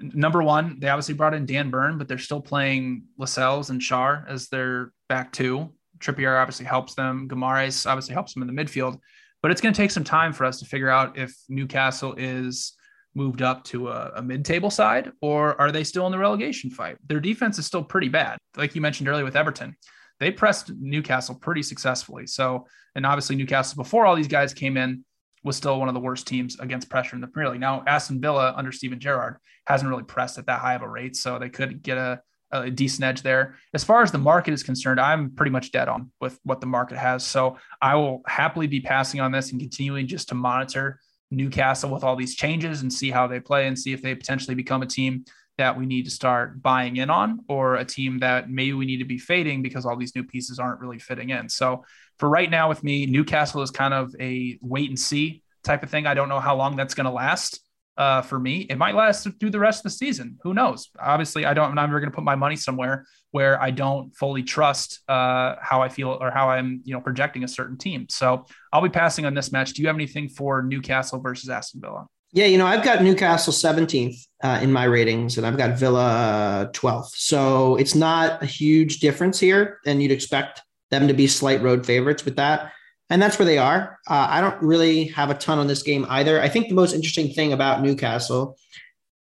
[0.00, 4.28] number one, they obviously brought in Dan Burn, but they're still playing Lascelles and Schar
[4.28, 5.72] as their back two.
[5.98, 7.28] Trippier obviously helps them.
[7.28, 8.98] Guimaraes obviously helps them in the midfield.
[9.42, 12.74] But it's going to take some time for us to figure out if Newcastle is
[13.14, 16.96] moved up to a, a mid-table side or are they still in the relegation fight?
[17.06, 18.38] Their defense is still pretty bad.
[18.56, 19.76] Like you mentioned earlier with Everton,
[20.20, 22.26] they pressed Newcastle pretty successfully.
[22.26, 25.04] So, and obviously Newcastle before all these guys came in
[25.44, 27.60] was still one of the worst teams against pressure in the Premier League.
[27.60, 31.16] Now, Aston Villa under Steven Gerrard hasn't really pressed at that high of a rate,
[31.16, 33.56] so they could get a a decent edge there.
[33.74, 36.66] As far as the market is concerned, I'm pretty much dead on with what the
[36.66, 37.24] market has.
[37.26, 41.00] So I will happily be passing on this and continuing just to monitor
[41.30, 44.54] Newcastle with all these changes and see how they play and see if they potentially
[44.54, 45.24] become a team
[45.58, 48.98] that we need to start buying in on or a team that maybe we need
[48.98, 51.48] to be fading because all these new pieces aren't really fitting in.
[51.48, 51.84] So
[52.18, 55.90] for right now with me, Newcastle is kind of a wait and see type of
[55.90, 56.06] thing.
[56.06, 57.60] I don't know how long that's going to last
[57.96, 58.60] uh, for me.
[58.70, 60.38] It might last through the rest of the season.
[60.44, 60.88] Who knows?
[60.98, 61.70] Obviously, I don't.
[61.70, 65.82] I'm never going to put my money somewhere where I don't fully trust uh, how
[65.82, 68.06] I feel or how I'm, you know, projecting a certain team.
[68.08, 69.72] So I'll be passing on this match.
[69.72, 72.06] Do you have anything for Newcastle versus Aston Villa?
[72.32, 76.70] Yeah, you know, I've got Newcastle 17th uh, in my ratings, and I've got Villa
[76.74, 77.10] 12th.
[77.14, 81.86] So it's not a huge difference here, and you'd expect them to be slight road
[81.86, 82.72] favorites with that
[83.10, 83.98] and that's where they are.
[84.06, 86.40] Uh, I don't really have a ton on this game either.
[86.40, 88.58] I think the most interesting thing about Newcastle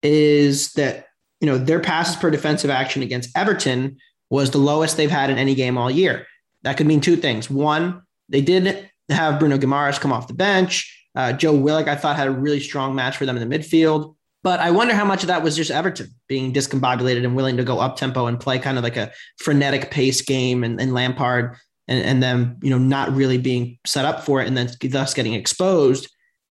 [0.03, 1.07] is that
[1.40, 3.99] you know their passes per defensive action against Everton
[4.31, 6.27] was the lowest they've had in any game all year.
[6.62, 7.49] That could mean two things.
[7.49, 10.95] One, they did have Bruno Guimaraes come off the bench.
[11.16, 14.14] Uh, Joe Willock, I thought, had a really strong match for them in the midfield.
[14.42, 17.64] But I wonder how much of that was just Everton being discombobulated and willing to
[17.64, 21.57] go up tempo and play kind of like a frenetic pace game, and, and Lampard
[21.88, 25.14] and, and them, you know, not really being set up for it and then thus
[25.14, 26.09] getting exposed.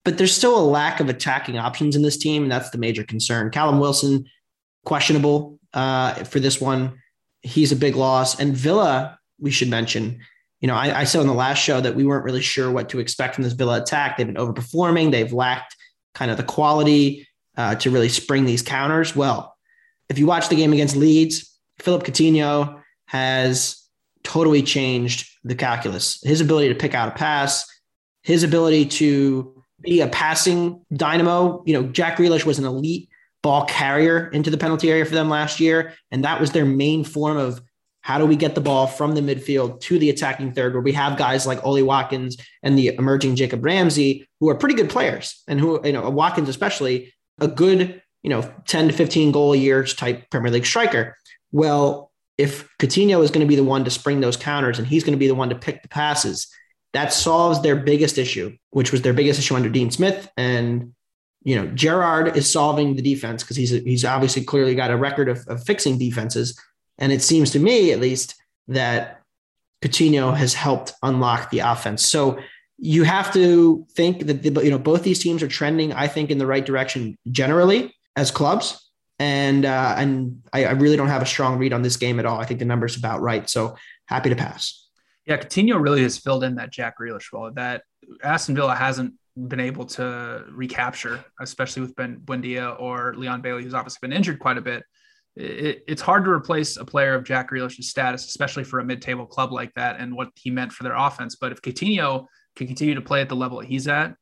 [0.05, 3.03] But there's still a lack of attacking options in this team, and that's the major
[3.03, 3.51] concern.
[3.51, 4.25] Callum Wilson,
[4.85, 6.99] questionable uh, for this one.
[7.43, 8.39] He's a big loss.
[8.39, 10.21] And Villa, we should mention,
[10.61, 12.89] you know, I, I said on the last show that we weren't really sure what
[12.91, 14.17] to expect from this Villa attack.
[14.17, 15.11] They've been overperforming.
[15.11, 15.75] They've lacked
[16.15, 19.17] kind of the quality uh, to really spring these counters.
[19.17, 19.57] Well,
[20.09, 23.83] if you watch the game against Leeds, Philippe Coutinho has
[24.23, 26.21] totally changed the calculus.
[26.23, 27.67] His ability to pick out a pass,
[28.23, 31.63] his ability to be a passing dynamo.
[31.67, 33.09] You know, Jack Grealish was an elite
[33.43, 35.95] ball carrier into the penalty area for them last year.
[36.11, 37.63] And that was their main form of
[38.03, 40.93] how do we get the ball from the midfield to the attacking third, where we
[40.93, 45.43] have guys like Ollie Watkins and the emerging Jacob Ramsey, who are pretty good players,
[45.47, 49.57] and who, you know, Watkins especially, a good, you know, 10 to 15 goal a
[49.57, 51.17] year type Premier League striker.
[51.53, 55.05] Well, if Coutinho is going to be the one to spring those counters and he's
[55.05, 56.51] going to be the one to pick the passes,
[56.93, 60.29] that solves their biggest issue, which was their biggest issue under Dean Smith.
[60.37, 60.95] And,
[61.43, 65.29] you know, Gerrard is solving the defense because he's, he's obviously clearly got a record
[65.29, 66.59] of, of fixing defenses.
[67.01, 69.23] And it seems to me, at least, that
[69.83, 72.07] Coutinho has helped unlock the offense.
[72.07, 72.39] So
[72.79, 76.31] you have to think that the, you know both these teams are trending, I think,
[76.31, 78.87] in the right direction generally as clubs.
[79.19, 82.27] And uh, and I, I really don't have a strong read on this game at
[82.27, 82.39] all.
[82.39, 83.49] I think the number's about right.
[83.49, 84.89] So happy to pass.
[85.27, 87.83] Yeah, Coutinho really has filled in that Jack Grealish role that
[88.23, 93.75] Aston Villa hasn't been able to recapture, especially with Ben Buendia or Leon Bailey, who's
[93.75, 94.83] obviously been injured quite a bit.
[95.41, 99.27] It, it's hard to replace a player of Jack Grealish's status, especially for a mid-table
[99.27, 101.37] club like that, and what he meant for their offense.
[101.37, 102.27] But if Coutinho
[102.57, 104.15] can continue to play at the level he's at,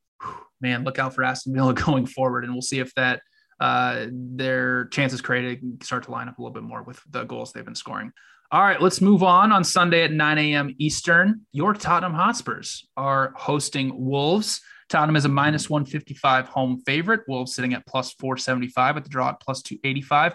[0.61, 3.20] man, look out for Aston Villa going forward, and we'll see if that
[3.61, 7.52] uh, their chances created start to line up a little bit more with the goals
[7.52, 8.12] they've been scoring.
[8.50, 9.52] All right, let's move on.
[9.52, 10.74] On Sunday at 9 a.m.
[10.78, 14.61] Eastern, your Tottenham Hotspurs are hosting Wolves.
[14.88, 17.20] Tottenham is a minus 155 home favorite.
[17.28, 20.35] Wolves sitting at plus 475 at the draw at plus 285.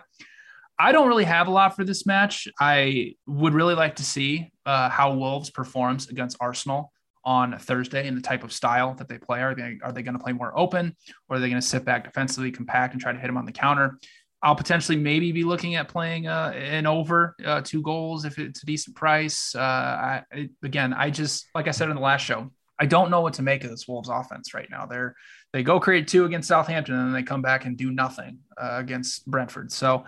[0.80, 2.48] I don't really have a lot for this match.
[2.60, 6.92] I would really like to see uh, how Wolves performs against Arsenal
[7.26, 9.42] on Thursday and the type of style that they play.
[9.42, 10.96] Are they are they going to play more open,
[11.30, 13.46] or are they going to sit back defensively, compact, and try to hit them on
[13.46, 14.00] the counter?
[14.42, 18.62] I'll potentially maybe be looking at playing uh, an over uh, two goals if it's
[18.62, 19.56] a decent price.
[19.56, 23.22] Uh, I, again, I just like I said in the last show, I don't know
[23.22, 24.86] what to make of this Wolves offense right now.
[24.86, 25.16] They're
[25.54, 28.76] they go create two against Southampton and then they come back and do nothing uh,
[28.80, 29.72] against Brentford.
[29.72, 30.04] So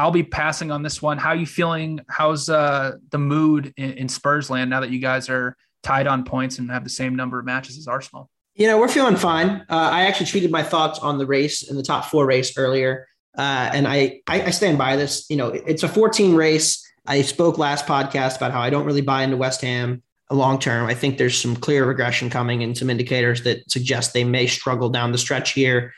[0.00, 1.18] I'll be passing on this one.
[1.18, 2.00] How are you feeling?
[2.08, 6.24] How's uh, the mood in, in Spurs land now that you guys are tied on
[6.24, 8.30] points and have the same number of matches as Arsenal?
[8.54, 9.64] You know, we're feeling fine.
[9.68, 13.06] Uh, I actually tweeted my thoughts on the race in the top four race earlier.
[13.36, 15.26] Uh, and I, I, I stand by this.
[15.30, 16.84] You know, it's a 14 race.
[17.06, 20.86] I spoke last podcast about how I don't really buy into West Ham long term.
[20.86, 24.88] I think there's some clear regression coming and some indicators that suggest they may struggle
[24.88, 25.92] down the stretch here.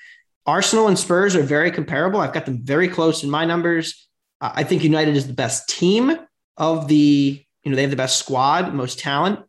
[0.46, 2.20] Arsenal and Spurs are very comparable.
[2.20, 4.08] I've got them very close in my numbers.
[4.40, 6.16] Uh, I think United is the best team
[6.56, 9.40] of the, you know, they have the best squad, most talent,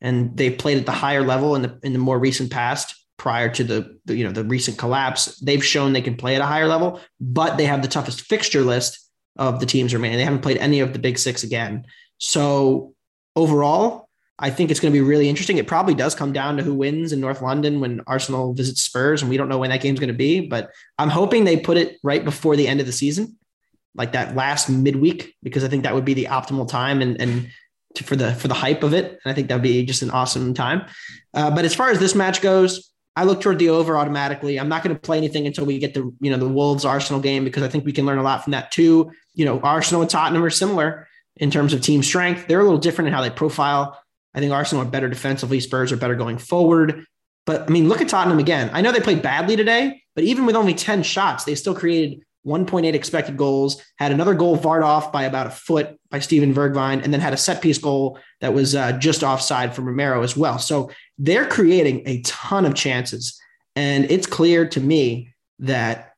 [0.00, 3.48] and they've played at the higher level in the in the more recent past prior
[3.48, 5.38] to the, the, you know the recent collapse.
[5.40, 8.62] They've shown they can play at a higher level, but they have the toughest fixture
[8.62, 10.18] list of the teams remaining.
[10.18, 11.84] They haven't played any of the big six again.
[12.18, 12.94] So
[13.36, 14.07] overall,
[14.38, 15.58] I think it's going to be really interesting.
[15.58, 19.20] It probably does come down to who wins in North London when Arsenal visits Spurs,
[19.20, 20.40] and we don't know when that game's going to be.
[20.40, 23.36] But I'm hoping they put it right before the end of the season,
[23.94, 27.50] like that last midweek, because I think that would be the optimal time and and
[27.94, 29.18] to, for the for the hype of it.
[29.24, 30.86] And I think that'd be just an awesome time.
[31.34, 34.60] Uh, but as far as this match goes, I look toward the over automatically.
[34.60, 37.20] I'm not going to play anything until we get the you know the Wolves Arsenal
[37.20, 39.10] game because I think we can learn a lot from that too.
[39.34, 42.46] You know, Arsenal and Tottenham are similar in terms of team strength.
[42.46, 43.98] They're a little different in how they profile.
[44.34, 45.60] I think Arsenal are better defensively.
[45.60, 47.04] Spurs are better going forward.
[47.46, 48.70] But I mean, look at Tottenham again.
[48.72, 52.22] I know they played badly today, but even with only 10 shots, they still created
[52.46, 57.02] 1.8 expected goals, had another goal varred off by about a foot by Steven Bergwijn,
[57.02, 60.36] and then had a set piece goal that was uh, just offside from Romero as
[60.36, 60.58] well.
[60.58, 63.38] So they're creating a ton of chances.
[63.76, 66.14] And it's clear to me that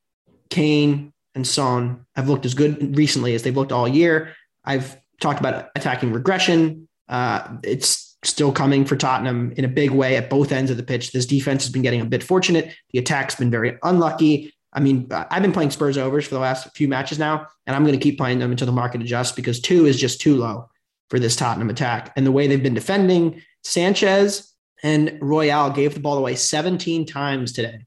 [0.51, 4.35] Kane and Son have looked as good recently as they've looked all year.
[4.65, 6.89] I've talked about attacking regression.
[7.11, 10.83] Uh, it's still coming for Tottenham in a big way at both ends of the
[10.83, 11.13] pitch.
[11.13, 12.75] This defense has been getting a bit fortunate.
[12.93, 14.55] The attack's been very unlucky.
[14.73, 17.85] I mean, I've been playing Spurs overs for the last few matches now, and I'm
[17.85, 20.69] going to keep playing them until the market adjusts because two is just too low
[21.09, 22.13] for this Tottenham attack.
[22.15, 27.53] And the way they've been defending, Sanchez and Royal gave the ball away 17 times
[27.53, 27.85] today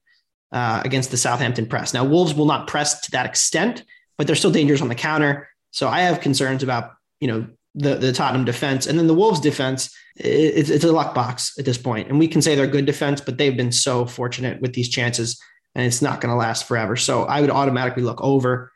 [0.52, 1.93] uh, against the Southampton press.
[1.93, 3.84] Now, Wolves will not press to that extent,
[4.18, 5.48] but they're still dangerous on the counter.
[5.72, 6.91] So I have concerns about,
[7.22, 8.88] you know, the, the Tottenham defense.
[8.88, 12.10] And then the Wolves defense, it's, it's a luck box at this point.
[12.10, 15.42] And we can say they're good defense, but they've been so fortunate with these chances
[15.76, 16.96] and it's not going to last forever.
[16.96, 18.72] So I would automatically look over.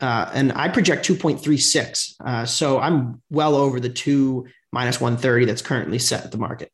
[0.00, 2.14] Uh, and I project 2.36.
[2.22, 6.70] Uh, so I'm well over the two minus 130 that's currently set at the market.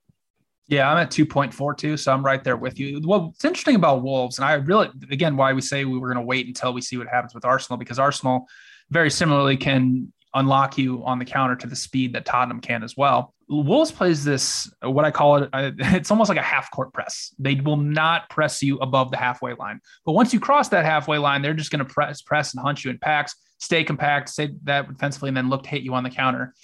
[0.66, 3.01] Yeah, I'm at 2.42, so I'm right there with you.
[3.05, 6.25] well What's interesting about Wolves, and I really, again, why we say we were going
[6.25, 8.47] to wait until we see what happens with Arsenal, because Arsenal
[8.89, 12.97] very similarly can unlock you on the counter to the speed that Tottenham can as
[12.97, 13.35] well.
[13.49, 17.35] Wolves plays this, what I call it, uh, it's almost like a half court press.
[17.39, 19.81] They will not press you above the halfway line.
[20.07, 22.85] But once you cross that halfway line, they're just going to press, press and hunt
[22.85, 26.05] you in packs, stay compact, stay that defensively, and then look to hit you on
[26.05, 26.55] the counter.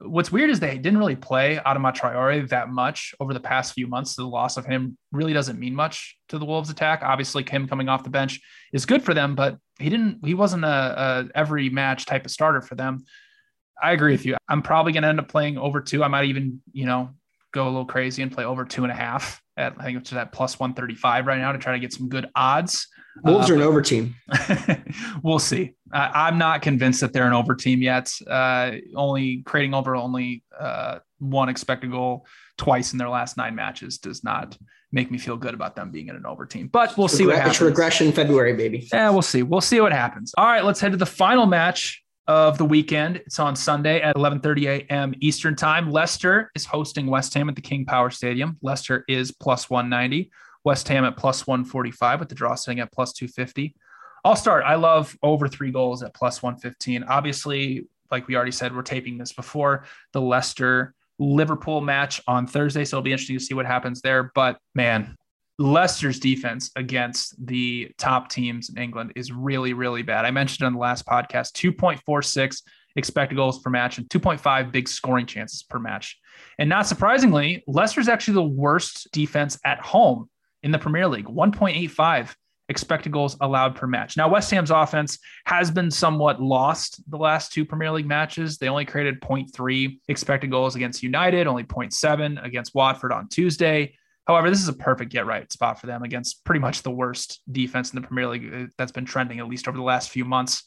[0.00, 3.86] What's weird is they didn't really play Adama Traore that much over the past few
[3.86, 4.16] months.
[4.16, 7.02] So The loss of him really doesn't mean much to the Wolves attack.
[7.02, 8.40] Obviously, him coming off the bench
[8.72, 12.30] is good for them, but he didn't, he wasn't a, a every match type of
[12.30, 13.04] starter for them.
[13.82, 14.36] I agree with you.
[14.48, 16.02] I'm probably going to end up playing over two.
[16.04, 17.10] I might even, you know,
[17.52, 20.12] go a little crazy and play over two and a half at, I think it's
[20.12, 22.88] at plus 135 right now to try to get some good odds.
[23.22, 24.16] Wolves uh, are an over team.
[25.22, 25.74] we'll see.
[25.92, 28.10] I'm not convinced that they're an over team yet.
[28.26, 32.26] Uh, only creating over only uh, one expected goal
[32.58, 34.58] twice in their last nine matches does not
[34.90, 36.68] make me feel good about them being in an over team.
[36.68, 37.60] But we'll see what happens.
[37.60, 38.88] regression February, baby.
[38.92, 39.42] Yeah, we'll see.
[39.42, 40.32] We'll see what happens.
[40.36, 43.16] All right, let's head to the final match of the weekend.
[43.16, 45.14] It's on Sunday at 11:30 a.m.
[45.20, 45.90] Eastern Time.
[45.90, 48.56] Leicester is hosting West Ham at the King Power Stadium.
[48.62, 50.30] Leicester is plus 190.
[50.64, 53.74] West Ham at plus 145 with the draw sitting at plus 250.
[54.24, 54.64] I'll start.
[54.64, 57.04] I love over three goals at plus 115.
[57.04, 62.84] Obviously, like we already said, we're taping this before the Leicester Liverpool match on Thursday.
[62.84, 64.32] So it'll be interesting to see what happens there.
[64.34, 65.16] But man,
[65.58, 70.24] Leicester's defense against the top teams in England is really, really bad.
[70.24, 72.62] I mentioned on the last podcast 2.46
[72.96, 76.18] expected goals per match and 2.5 big scoring chances per match.
[76.58, 80.28] And not surprisingly, Leicester's actually the worst defense at home
[80.62, 82.34] in the Premier League 1.85
[82.68, 84.16] expected goals allowed per match.
[84.16, 88.58] Now, West Ham's offense has been somewhat lost the last two Premier League matches.
[88.58, 93.94] They only created 0.3 expected goals against United, only 0.7 against Watford on Tuesday.
[94.26, 97.40] However, this is a perfect get right spot for them against pretty much the worst
[97.50, 100.24] defense in the Premier League uh, that's been trending at least over the last few
[100.24, 100.62] months.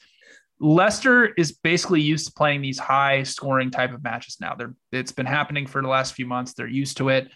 [0.60, 4.56] Leicester is basically used to playing these high scoring type of matches now.
[4.56, 6.54] They're, it's been happening for the last few months.
[6.54, 7.30] They're used to it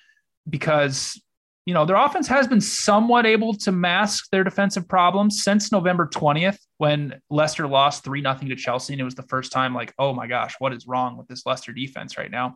[0.49, 1.19] because
[1.65, 6.07] you know, their offense has been somewhat able to mask their defensive problems since November
[6.07, 8.93] 20th when Leicester lost 3 0 to Chelsea.
[8.93, 11.45] And it was the first time, like, oh my gosh, what is wrong with this
[11.45, 12.55] Leicester defense right now?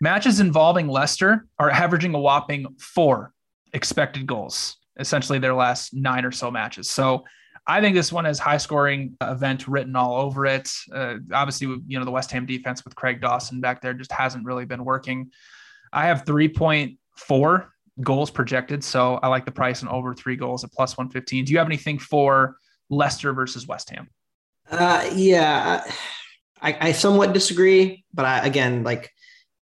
[0.00, 3.34] Matches involving Leicester are averaging a whopping four
[3.72, 6.88] expected goals, essentially their last nine or so matches.
[6.88, 7.24] So
[7.66, 10.70] I think this one has high scoring event written all over it.
[10.92, 14.44] Uh, obviously, you know, the West Ham defense with Craig Dawson back there just hasn't
[14.44, 15.30] really been working.
[15.92, 17.66] I have 3.4
[18.00, 18.82] goals projected.
[18.82, 21.44] So I like the price and over three goals at plus 115.
[21.44, 22.56] Do you have anything for
[22.88, 24.08] Leicester versus West Ham?
[24.70, 25.84] Uh, yeah,
[26.62, 29.12] I, I somewhat disagree, but I, again, like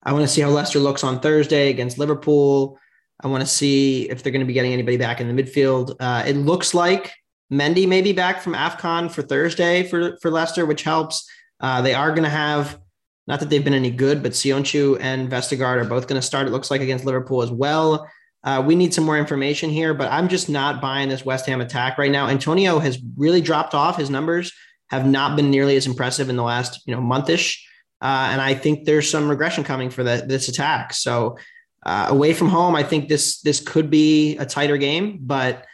[0.02, 2.78] I want to see how Leicester looks on Thursday against Liverpool.
[3.20, 5.96] I want to see if they're going to be getting anybody back in the midfield.
[5.98, 7.12] Uh, it looks like
[7.52, 11.28] Mendy may be back from AFCON for Thursday for, for Leicester, which helps.
[11.60, 12.78] Uh, they are going to have,
[13.26, 16.46] not that they've been any good, but Söyüncü and Vestergaard are both going to start,
[16.46, 18.06] it looks like, against Liverpool as well.
[18.44, 21.60] Uh, we need some more information here, but I'm just not buying this West Ham
[21.60, 22.28] attack right now.
[22.28, 23.96] Antonio has really dropped off.
[23.96, 24.52] His numbers
[24.88, 27.66] have not been nearly as impressive in the last you know monthish,
[28.00, 30.92] uh, and I think there's some regression coming for the, this attack.
[30.94, 31.38] So
[31.84, 35.64] uh, away from home, I think this this could be a tighter game, but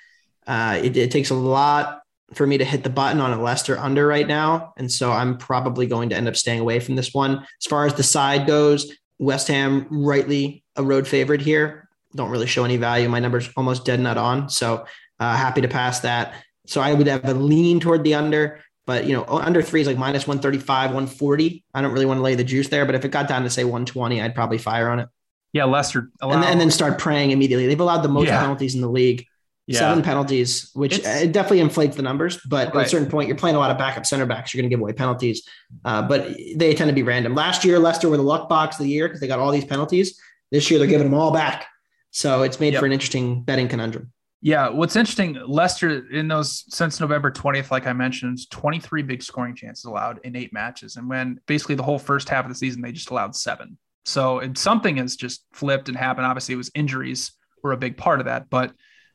[0.47, 2.01] uh, it, it takes a lot
[2.35, 5.37] for me to hit the button on a Leicester under right now, and so I'm
[5.37, 7.47] probably going to end up staying away from this one.
[7.61, 11.83] As far as the side goes, West Ham rightly a road favorite here
[12.15, 13.09] don't really show any value.
[13.09, 14.49] My number's almost dead nut on.
[14.49, 14.85] So
[15.19, 16.35] uh, happy to pass that.
[16.67, 19.87] So I would have a lean toward the under, but you know, under three is
[19.87, 21.65] like minus 135, 140.
[21.75, 23.51] I don't really want to lay the juice there, but if it got down to
[23.51, 25.09] say 120, I'd probably fire on it.
[25.53, 26.11] Yeah, Leicester.
[26.21, 27.67] And, and, then start praying immediately.
[27.67, 28.41] They've allowed the most yeah.
[28.41, 29.27] penalties in the league.
[29.67, 29.79] Yeah.
[29.79, 32.41] Seven penalties, which it definitely inflates the numbers.
[32.49, 32.81] But right.
[32.81, 34.53] at a certain point, you're playing a lot of backup center backs.
[34.53, 35.47] You're going to give away penalties,
[35.85, 37.37] uh, but they tend to be random.
[37.37, 39.65] Last year, Leicester were the luck box of the year because they got all these
[39.65, 40.21] penalties.
[40.51, 41.67] This year, they're giving them all back.
[42.11, 42.81] So it's made yep.
[42.81, 44.12] for an interesting betting conundrum.
[44.45, 49.55] Yeah, what's interesting, Leicester in those since November 20th, like I mentioned, 23 big scoring
[49.55, 50.97] chances allowed in eight matches.
[50.97, 53.79] And when basically the whole first half of the season, they just allowed seven.
[54.05, 56.27] So something has just flipped and happened.
[56.27, 57.33] Obviously, it was injuries
[57.63, 58.51] were a big part of that.
[58.51, 58.73] But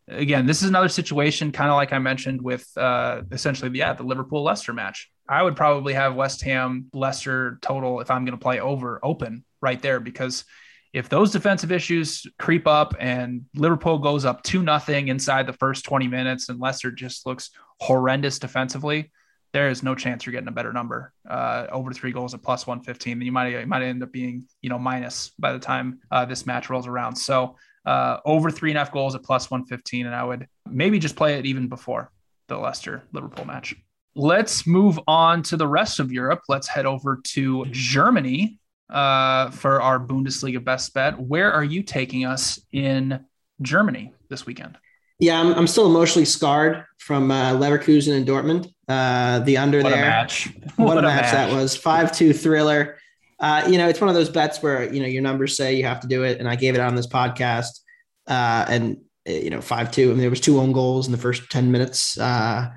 [0.07, 4.03] again, this is another situation, kind of like I mentioned with uh, essentially, yeah, the
[4.03, 5.11] Liverpool Leicester match.
[5.27, 9.43] I would probably have West Ham Leicester total if I'm going to play over open
[9.59, 10.45] right there because
[10.93, 15.85] if those defensive issues creep up and Liverpool goes up 2 nothing inside the first
[15.85, 19.11] 20 minutes and Leicester just looks horrendous defensively,
[19.53, 22.67] there is no chance you're getting a better number uh, over three goals at plus
[22.67, 23.21] 115.
[23.21, 26.45] You might, you might end up being, you know, minus by the time uh, this
[26.45, 27.15] match rolls around.
[27.15, 30.05] So uh, over three and a half goals at plus 115.
[30.05, 32.11] And I would maybe just play it even before
[32.47, 33.75] the Leicester Liverpool match.
[34.15, 36.41] let's move on to the rest of Europe.
[36.49, 38.59] Let's head over to Germany
[38.89, 41.19] uh, for our Bundesliga best bet.
[41.19, 43.25] Where are you taking us in
[43.61, 44.77] Germany this weekend?
[45.19, 48.71] Yeah, I'm, I'm still emotionally scarred from uh, Leverkusen and Dortmund.
[48.87, 50.03] Uh, the under What there.
[50.03, 50.53] a match.
[50.75, 51.75] What, a match, that was.
[51.75, 52.97] 5 2 thriller.
[53.39, 55.83] Uh, you know, it's one of those bets where, you know, your numbers say you
[55.83, 56.39] have to do it.
[56.39, 57.79] And I gave it out on this podcast.
[58.27, 60.03] Uh, and, uh, you know, 5 2.
[60.03, 62.17] I mean, there was two own goals in the first 10 minutes.
[62.17, 62.69] Uh,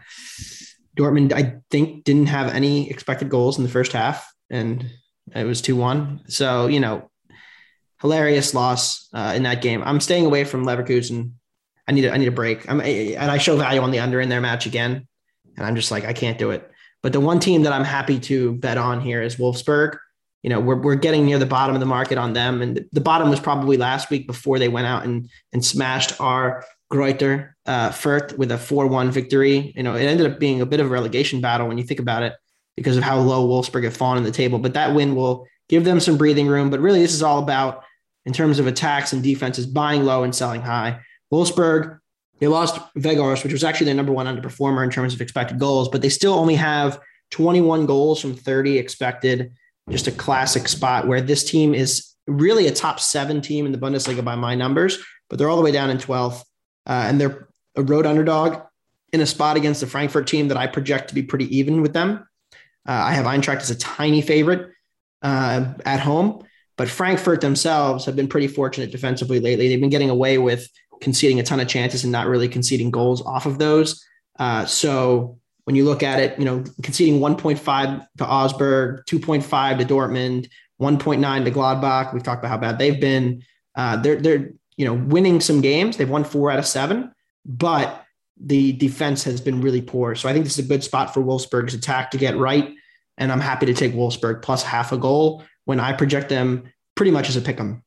[0.99, 4.33] Dortmund, I think, didn't have any expected goals in the first half.
[4.49, 4.91] And
[5.35, 6.22] it was 2 1.
[6.28, 7.11] So, you know,
[8.01, 9.83] hilarious loss uh, in that game.
[9.85, 11.33] I'm staying away from Leverkusen.
[11.87, 12.70] I need a, I need a break.
[12.70, 15.07] I'm, and I show value on the under in their match again.
[15.57, 16.70] And I'm just like, I can't do it.
[17.03, 19.97] But the one team that I'm happy to bet on here is Wolfsburg.
[20.43, 22.62] You know, we're, we're getting near the bottom of the market on them.
[22.62, 26.64] And the bottom was probably last week before they went out and, and smashed our
[26.91, 29.72] Greuther uh, Fürth with a 4 1 victory.
[29.76, 32.01] You know, it ended up being a bit of a relegation battle when you think
[32.01, 32.35] about it
[32.77, 34.59] because of how low Wolfsburg have fallen in the table.
[34.59, 36.71] But that win will give them some breathing room.
[36.71, 37.85] But really, this is all about,
[38.25, 41.01] in terms of attacks and defenses, buying low and selling high.
[41.33, 41.99] Wolfsburg,
[42.41, 45.89] they lost Weghorst, which was actually their number one underperformer in terms of expected goals,
[45.89, 47.01] but they still only have
[47.31, 49.53] 21 goals from 30 expected.
[49.91, 53.79] Just a classic spot where this team is really a top seven team in the
[53.79, 54.99] Bundesliga by my numbers,
[55.29, 56.43] but they're all the way down in 12th.
[56.87, 58.62] Uh, and they're a road underdog
[59.12, 61.93] in a spot against the Frankfurt team that I project to be pretty even with
[61.93, 62.27] them.
[62.89, 64.70] Uh, I have Eintracht as a tiny favorite
[65.22, 66.45] uh, at home,
[66.76, 69.68] but Frankfurt themselves have been pretty fortunate defensively lately.
[69.68, 70.68] They've been getting away with
[71.01, 74.05] conceding a ton of chances and not really conceding goals off of those.
[74.39, 79.85] Uh, so when you look at it, you know, conceding 1.5 to Augsburg, 2.5 to
[79.85, 80.49] Dortmund,
[80.81, 82.12] 1.9 to Gladbach.
[82.12, 83.43] We've talked about how bad they've been.
[83.76, 85.97] Uh, they're they're you know winning some games.
[85.97, 87.12] They've won four out of seven,
[87.45, 88.05] but
[88.41, 90.14] the defense has been really poor.
[90.14, 92.74] So I think this is a good spot for Wolfsburg's attack to get right.
[93.18, 96.64] And I'm happy to take Wolfsburg plus half a goal when I project them
[96.95, 97.82] pretty much as a pick 'em.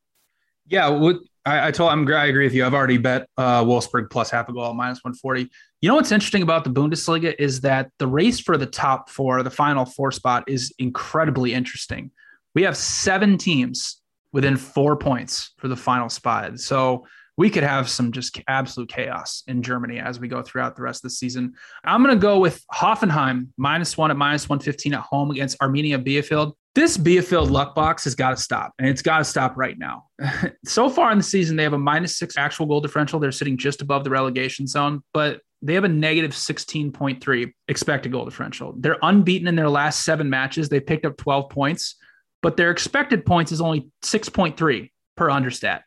[0.68, 2.66] Yeah, what I, I told I'm I agree with you.
[2.66, 5.50] I've already bet uh, Wolfsburg plus half a goal minus 140.
[5.82, 9.44] You know what's interesting about the Bundesliga is that the race for the top four,
[9.44, 12.12] the final four spot, is incredibly interesting.
[12.56, 14.02] We have seven teams
[14.32, 16.60] within four points for the final spot.
[16.60, 17.06] So
[17.38, 21.00] we could have some just absolute chaos in Germany as we go throughout the rest
[21.00, 21.54] of the season.
[21.84, 26.04] I'm going to go with Hoffenheim minus one at minus 115 at home against Arminia
[26.04, 26.54] Bielefeld.
[26.76, 30.06] This Bielefeld luck box has got to stop, and it's got to stop right now.
[30.66, 33.20] so far in the season, they have a minus six actual goal differential.
[33.20, 38.26] They're sitting just above the relegation zone, but they have a negative 16.3 expected goal
[38.26, 38.74] differential.
[38.78, 40.68] They're unbeaten in their last seven matches.
[40.68, 41.96] They picked up 12 points,
[42.42, 45.82] but their expected points is only 6.3 per understat.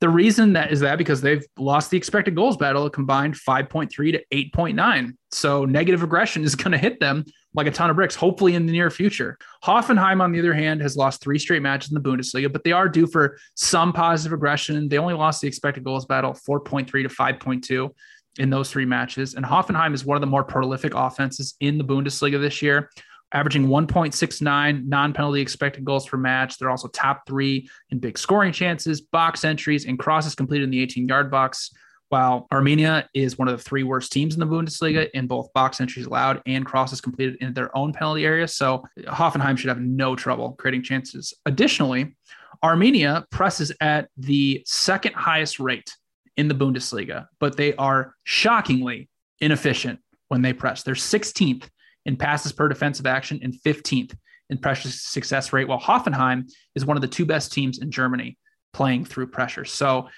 [0.00, 3.90] The reason that is that because they've lost the expected goals battle, a combined 5.3
[3.90, 5.12] to 8.9.
[5.30, 7.24] So negative aggression is going to hit them
[7.54, 9.38] like a ton of bricks, hopefully in the near future.
[9.64, 12.72] Hoffenheim, on the other hand, has lost three straight matches in the Bundesliga, but they
[12.72, 14.88] are due for some positive aggression.
[14.88, 17.90] They only lost the expected goals battle 4.3 to 5.2
[18.38, 19.34] in those three matches.
[19.34, 22.90] And Hoffenheim is one of the more prolific offenses in the Bundesliga this year
[23.32, 26.58] averaging 1.69 non penalty expected goals per match.
[26.58, 30.80] They're also top three in big scoring chances, box entries, and crosses completed in the
[30.80, 31.70] 18 yard box.
[32.08, 35.80] While Arminia is one of the three worst teams in the Bundesliga in both box
[35.80, 38.46] entries allowed and crosses completed in their own penalty area.
[38.46, 41.34] So Hoffenheim should have no trouble creating chances.
[41.46, 42.16] Additionally,
[42.62, 45.96] Arminia presses at the second highest rate
[46.36, 49.08] in the Bundesliga, but they are shockingly
[49.40, 49.98] inefficient
[50.28, 50.84] when they press.
[50.84, 51.68] They're 16th
[52.06, 54.16] in passes per defensive action and 15th
[54.48, 58.38] in pressure success rate, while Hoffenheim is one of the two best teams in Germany
[58.72, 59.64] playing through pressure.
[59.64, 60.08] So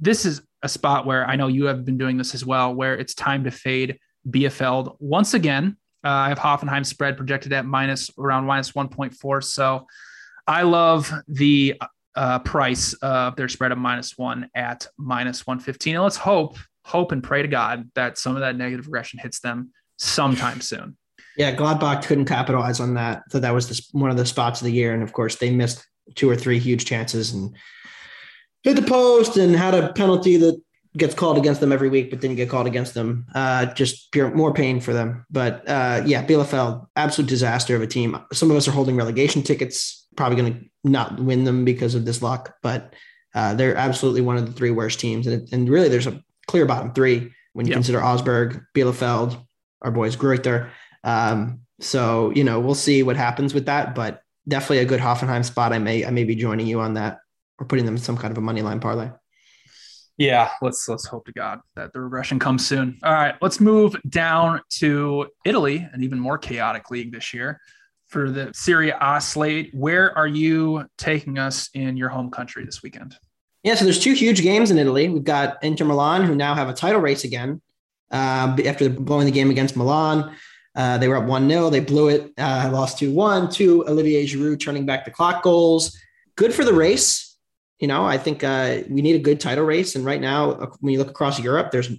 [0.00, 2.94] this is a spot where I know you have been doing this as well, where
[2.94, 5.76] it's time to fade Bielefeld once again.
[6.04, 9.44] Uh, I have Hoffenheim spread projected at minus around minus 1.4.
[9.44, 9.86] So
[10.46, 11.80] I love the
[12.14, 15.94] uh, price of their spread of minus one at minus 115.
[15.94, 19.40] And let's hope, hope and pray to God that some of that negative aggression hits
[19.40, 20.96] them sometime soon.
[21.36, 23.22] Yeah, Gladbach couldn't capitalize on that.
[23.30, 24.94] So that was the, one of the spots of the year.
[24.94, 27.54] And of course, they missed two or three huge chances and
[28.62, 30.60] hit the post and had a penalty that
[30.96, 33.26] gets called against them every week, but didn't get called against them.
[33.34, 35.26] Uh, just pure more pain for them.
[35.30, 38.18] But uh, yeah, Bielefeld, absolute disaster of a team.
[38.32, 42.06] Some of us are holding relegation tickets, probably going to not win them because of
[42.06, 42.94] this luck, but
[43.34, 45.26] uh, they're absolutely one of the three worst teams.
[45.26, 49.44] And, and really, there's a clear bottom three when you consider Augsburg, Bielefeld,
[49.82, 50.70] our boys Greuther.
[51.06, 55.44] Um, so you know, we'll see what happens with that, but definitely a good Hoffenheim
[55.44, 55.72] spot.
[55.72, 57.20] I may I may be joining you on that
[57.58, 59.10] or putting them in some kind of a money line parlay.
[60.18, 62.98] Yeah, let's let's hope to God that the regression comes soon.
[63.02, 67.60] All right, let's move down to Italy, an even more chaotic league this year
[68.06, 69.70] for the Serie A slate.
[69.74, 73.16] Where are you taking us in your home country this weekend?
[73.62, 75.08] Yeah, so there's two huge games in Italy.
[75.08, 77.60] We've got Inter Milan, who now have a title race again
[78.10, 80.34] uh, after blowing the game against Milan.
[80.76, 81.70] Uh, they were up 1 0.
[81.70, 83.50] They blew it, uh, lost 2 1.
[83.50, 85.98] Two Olivier Giroud turning back the clock goals.
[86.36, 87.36] Good for the race.
[87.80, 89.96] You know, I think uh, we need a good title race.
[89.96, 91.90] And right now, uh, when you look across Europe, there's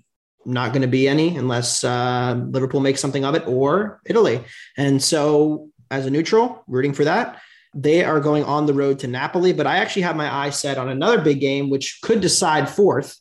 [0.46, 4.44] not going to be any unless uh, Liverpool makes something of it or Italy.
[4.78, 7.42] And so, as a neutral, rooting for that.
[7.74, 10.78] They are going on the road to Napoli, but I actually have my eye set
[10.78, 13.18] on another big game, which could decide fourth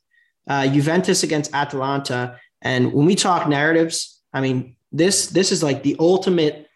[0.48, 2.38] uh, Juventus against Atalanta.
[2.62, 6.66] And when we talk narratives, I mean, this this is like the ultimate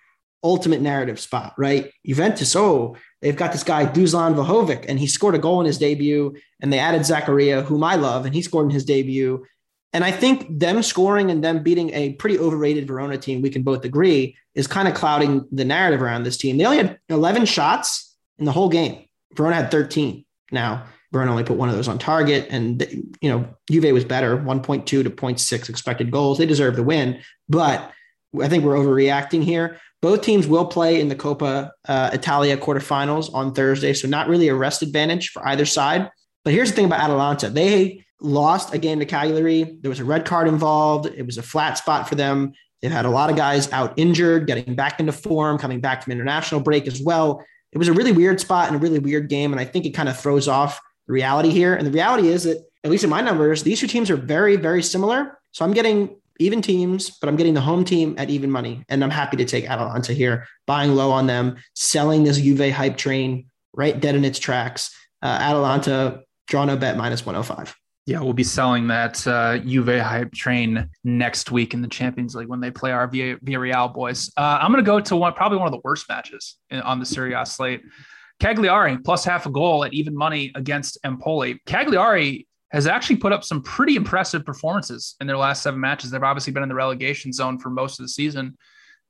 [0.42, 1.92] ultimate narrative spot, right?
[2.06, 5.78] Juventus, oh, they've got this guy Dusan Vlahovic, and he scored a goal in his
[5.78, 9.44] debut, and they added Zakaria, whom I love, and he scored in his debut.
[9.92, 13.62] And I think them scoring and them beating a pretty overrated Verona team, we can
[13.62, 16.56] both agree, is kind of clouding the narrative around this team.
[16.56, 19.04] They only had 11 shots in the whole game.
[19.34, 20.24] Verona had 13.
[20.52, 22.80] Now, Verona only put one of those on target, and
[23.20, 26.38] you know Juve was better, 1.2 to 0.6 expected goals.
[26.38, 27.92] They deserve the win, but
[28.40, 29.78] I think we're overreacting here.
[30.02, 34.48] Both teams will play in the Coppa uh, Italia quarterfinals on Thursday, so not really
[34.48, 36.10] a rest advantage for either side.
[36.44, 39.78] But here's the thing about Atalanta: they lost a game to Cagliari.
[39.80, 41.06] There was a red card involved.
[41.06, 42.52] It was a flat spot for them.
[42.80, 46.12] They've had a lot of guys out injured, getting back into form, coming back from
[46.12, 47.44] international break as well.
[47.72, 49.52] It was a really weird spot and a really weird game.
[49.52, 51.74] And I think it kind of throws off the reality here.
[51.74, 54.56] And the reality is that, at least in my numbers, these two teams are very,
[54.56, 55.38] very similar.
[55.52, 58.84] So I'm getting even teams, but I'm getting the home team at even money.
[58.88, 62.96] And I'm happy to take Atalanta here, buying low on them, selling this Juve hype
[62.96, 64.94] train right dead in its tracks.
[65.22, 67.76] Uh, Atalanta, draw no bet minus 105.
[68.06, 72.48] Yeah, we'll be selling that uh, Juve hype train next week in the Champions League
[72.48, 74.32] when they play our Villarreal boys.
[74.36, 77.06] Uh, I'm going to go to one, probably one of the worst matches on the
[77.06, 77.82] Serie A slate.
[78.40, 81.60] Cagliari plus half a goal at even money against Empoli.
[81.66, 86.10] Cagliari has actually put up some pretty impressive performances in their last seven matches.
[86.10, 88.56] They've obviously been in the relegation zone for most of the season.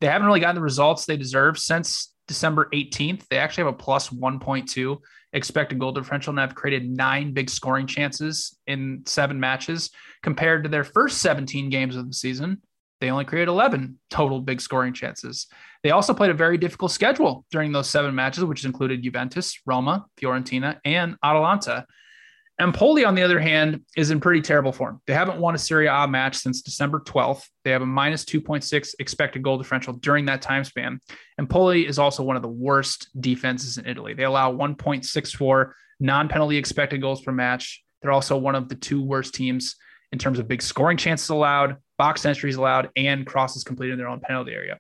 [0.01, 3.27] They haven't really gotten the results they deserve since December 18th.
[3.29, 4.99] They actually have a plus 1.2
[5.33, 9.91] expected goal differential and have created nine big scoring chances in seven matches
[10.23, 12.63] compared to their first 17 games of the season.
[13.01, 15.47] They only created 11 total big scoring chances.
[15.83, 20.07] They also played a very difficult schedule during those seven matches, which included Juventus, Roma,
[20.21, 21.87] Fiorentina, and Atalanta.
[22.61, 25.01] Empoli, on the other hand, is in pretty terrible form.
[25.07, 27.43] They haven't won a Serie A match since December 12th.
[27.65, 31.01] They have a minus 2.6 expected goal differential during that time span.
[31.39, 34.13] Empoli is also one of the worst defenses in Italy.
[34.13, 37.83] They allow 1.64 non penalty expected goals per match.
[38.03, 39.77] They're also one of the two worst teams
[40.13, 44.09] in terms of big scoring chances allowed, box entries allowed, and crosses completed in their
[44.09, 44.79] own penalty area.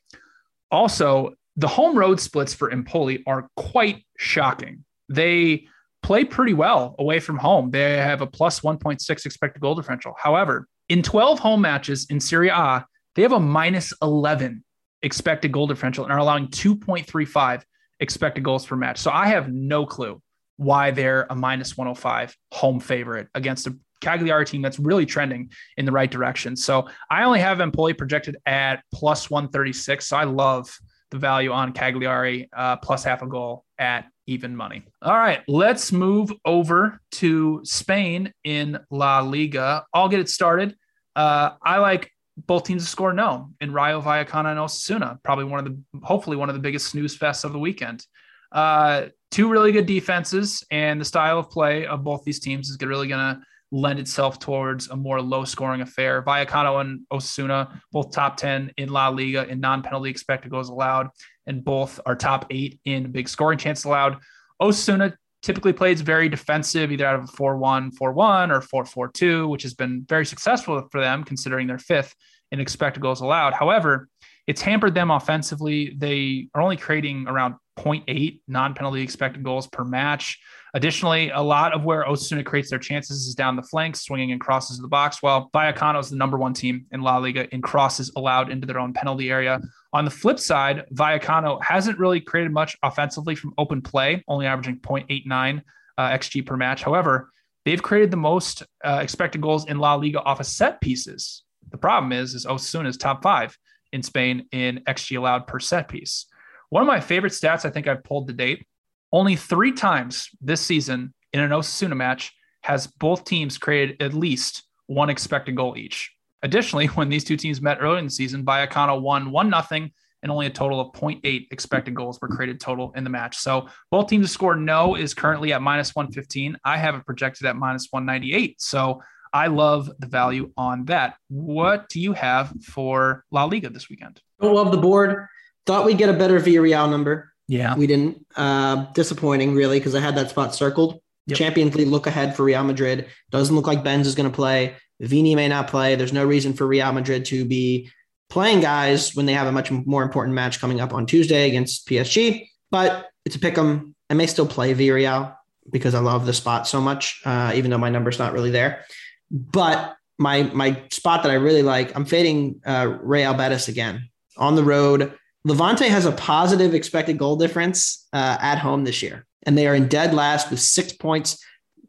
[0.70, 4.84] Also, the home road splits for Empoli are quite shocking.
[5.08, 5.66] They
[6.02, 7.70] play pretty well away from home.
[7.70, 10.14] They have a plus 1.6 expected goal differential.
[10.18, 12.84] However, in 12 home matches in Serie A,
[13.14, 14.64] they have a minus 11
[15.02, 17.62] expected goal differential and are allowing 2.35
[18.00, 18.98] expected goals per match.
[18.98, 20.20] So I have no clue
[20.56, 25.84] why they're a minus 105 home favorite against a Cagliari team that's really trending in
[25.84, 26.56] the right direction.
[26.56, 30.06] So I only have Empoli projected at plus 136.
[30.06, 30.74] So I love
[31.10, 34.84] the value on Cagliari uh, plus half a goal at even money.
[35.02, 39.84] All right, let's move over to Spain in La Liga.
[39.92, 40.76] I'll get it started.
[41.16, 42.12] Uh, I like
[42.46, 45.18] both teams to score no in Rayo Vallecano and Osasuna.
[45.24, 48.06] Probably one of the, hopefully one of the biggest snooze fests of the weekend.
[48.52, 52.78] Uh, two really good defenses, and the style of play of both these teams is
[52.80, 56.22] really going to lend itself towards a more low scoring affair.
[56.22, 61.08] Vallecano and Osasuna, both top 10 in La Liga in non penalty expected goals allowed,
[61.46, 64.18] and both are top eight in big scoring chances allowed.
[64.60, 68.84] Osasuna typically plays very defensive, either out of a 4 1 4 1 or 4
[68.84, 72.14] 4 2, which has been very successful for them considering they're fifth
[72.52, 73.54] in expected goals allowed.
[73.54, 74.08] However,
[74.46, 75.94] it's hampered them offensively.
[75.96, 80.40] They are only creating around 0.8 non penalty expected goals per match.
[80.74, 84.40] Additionally, a lot of where Osasuna creates their chances is down the flanks, swinging and
[84.40, 87.60] crosses to the box, while Vallecano is the number one team in La Liga in
[87.60, 89.60] crosses allowed into their own penalty area.
[89.92, 94.78] On the flip side, Vallecano hasn't really created much offensively from open play, only averaging
[94.78, 95.62] 0.89
[95.98, 96.82] uh, XG per match.
[96.82, 97.30] However,
[97.64, 101.42] they've created the most uh, expected goals in La Liga off of set pieces.
[101.70, 103.56] The problem is, is Osasuna is top five
[103.92, 106.26] in Spain in XG allowed per set piece.
[106.68, 108.64] One of my favorite stats I think I've pulled to date
[109.12, 112.32] only three times this season in an Osasuna match
[112.62, 116.12] has both teams created at least one expected goal each.
[116.42, 119.92] Additionally, when these two teams met earlier in the season, Vallecano won 1 nothing
[120.22, 123.38] and only a total of 0.8 expected goals were created total in the match.
[123.38, 126.58] So both teams to score no is currently at minus 115.
[126.64, 128.60] I have it projected at minus 198.
[128.60, 129.00] So
[129.32, 131.14] I love the value on that.
[131.28, 134.20] What do you have for La Liga this weekend?
[134.40, 135.26] Don't love the board.
[135.66, 137.29] Thought we'd get a better Villarreal number.
[137.50, 137.74] Yeah.
[137.74, 138.24] We didn't.
[138.36, 141.00] Uh, disappointing, really, because I had that spot circled.
[141.26, 141.36] Yep.
[141.36, 143.08] Champions League look ahead for Real Madrid.
[143.30, 144.76] Doesn't look like Benz is going to play.
[145.00, 145.96] Vini may not play.
[145.96, 147.90] There's no reason for Real Madrid to be
[148.28, 151.88] playing guys when they have a much more important match coming up on Tuesday against
[151.88, 152.48] PSG.
[152.70, 153.96] But it's a pick 'em.
[154.08, 155.34] I may still play Villarreal
[155.72, 158.84] because I love the spot so much, uh, even though my number's not really there.
[159.28, 164.54] But my my spot that I really like, I'm fading uh, Real Betis again on
[164.54, 165.18] the road.
[165.44, 169.74] Levante has a positive expected goal difference uh, at home this year, and they are
[169.74, 171.42] in dead last with six points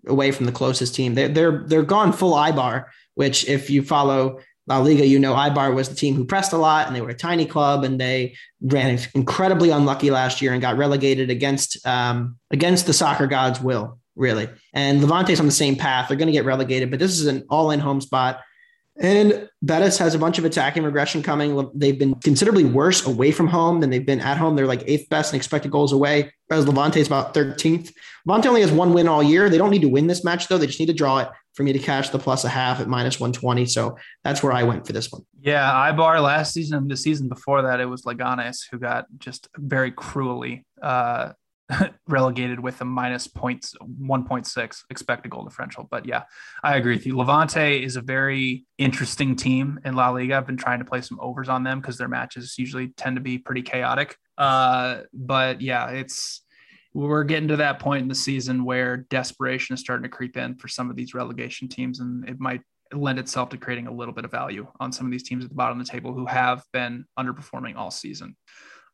[0.07, 1.15] away from the closest team.
[1.15, 2.85] They're they're they're gone full Eibar,
[3.15, 6.57] which if you follow La Liga, you know Eibar was the team who pressed a
[6.57, 10.61] lot, and they were a tiny club, and they ran incredibly unlucky last year and
[10.61, 14.49] got relegated against um, against the soccer gods' will really.
[14.73, 16.07] And Levante's on the same path.
[16.07, 18.41] They're going to get relegated, but this is an all in home spot.
[18.99, 21.69] And Betis has a bunch of attacking regression coming.
[21.73, 24.55] They've been considerably worse away from home than they've been at home.
[24.55, 27.93] They're like eighth best in expected goals away, whereas Levante's about 13th.
[28.25, 29.49] Levante only has one win all year.
[29.49, 30.57] They don't need to win this match, though.
[30.57, 32.87] They just need to draw it for me to cash the plus a half at
[32.87, 33.65] minus 120.
[33.65, 35.23] So that's where I went for this one.
[35.39, 39.91] Yeah, Eibar last season the season before that, it was Leganes who got just very
[39.91, 41.31] cruelly uh,
[42.07, 45.87] relegated with a minus points 1.6 expected goal differential.
[45.89, 46.23] But yeah,
[46.63, 47.17] I agree with you.
[47.17, 50.35] Levante is a very interesting team in La Liga.
[50.35, 53.21] I've been trying to play some overs on them because their matches usually tend to
[53.21, 54.17] be pretty chaotic.
[54.37, 56.43] Uh, but yeah, it's
[56.93, 60.55] we're getting to that point in the season where desperation is starting to creep in
[60.55, 62.61] for some of these relegation teams, and it might
[62.93, 65.49] lend itself to creating a little bit of value on some of these teams at
[65.49, 68.35] the bottom of the table who have been underperforming all season.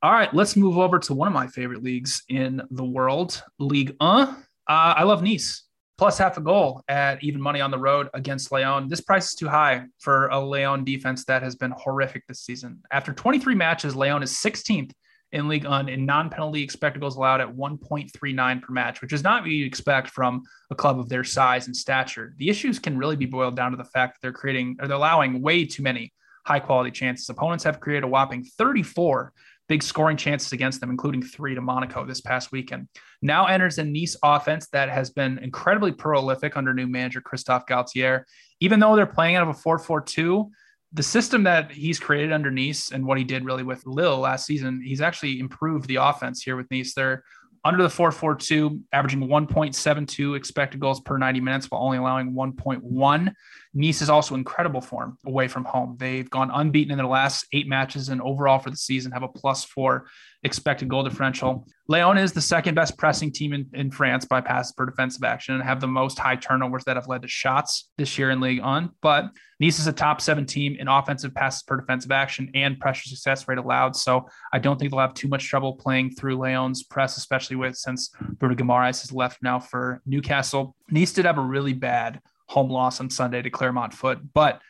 [0.04, 3.96] All right, let's move over to one of my favorite leagues in the world, League
[3.98, 4.28] 1.
[4.28, 4.36] Uh,
[4.68, 5.64] I love Nice
[5.98, 8.88] plus half a goal at even money on the road against Lyon.
[8.88, 12.80] This price is too high for a Lyon defense that has been horrific this season.
[12.92, 14.92] After 23 matches, Lyon is 16th
[15.32, 19.42] in League One in non-penalty expected goals allowed at 1.39 per match, which is not
[19.42, 22.36] what you'd expect from a club of their size and stature.
[22.38, 24.96] The issues can really be boiled down to the fact that they're creating or they're
[24.96, 26.14] allowing way too many
[26.46, 27.28] high quality chances.
[27.28, 29.34] Opponents have created a whopping 34
[29.68, 32.88] big scoring chances against them, including three to Monaco this past weekend.
[33.22, 38.24] Now enters a Nice offense that has been incredibly prolific under new manager Christophe Galtier.
[38.60, 40.50] Even though they're playing out of a 4 4 2,
[40.94, 44.46] the system that he's created under Nice and what he did really with Lille last
[44.46, 46.94] season, he's actually improved the offense here with Nice.
[46.94, 47.24] They're
[47.66, 53.34] under the 442, averaging 1.72 expected goals per 90 minutes while only allowing 1.1.
[53.78, 55.98] Nice is also incredible form away from home.
[56.00, 59.28] They've gone unbeaten in their last eight matches and overall for the season have a
[59.28, 60.08] plus four
[60.42, 61.68] expected goal differential.
[61.88, 65.54] Lyon is the second best pressing team in, in France by passes per defensive action
[65.54, 68.62] and have the most high turnovers that have led to shots this year in League
[68.62, 68.90] On.
[69.00, 73.08] But Nice is a top seven team in offensive passes per defensive action and pressure
[73.08, 73.96] success rate allowed.
[73.96, 77.76] So I don't think they'll have too much trouble playing through Lyon's press, especially with
[77.76, 78.10] since
[78.40, 80.76] Bruno Guimaraes has left now for Newcastle.
[80.90, 84.62] Nice did have a really bad home loss on Sunday to Clermont Foot, but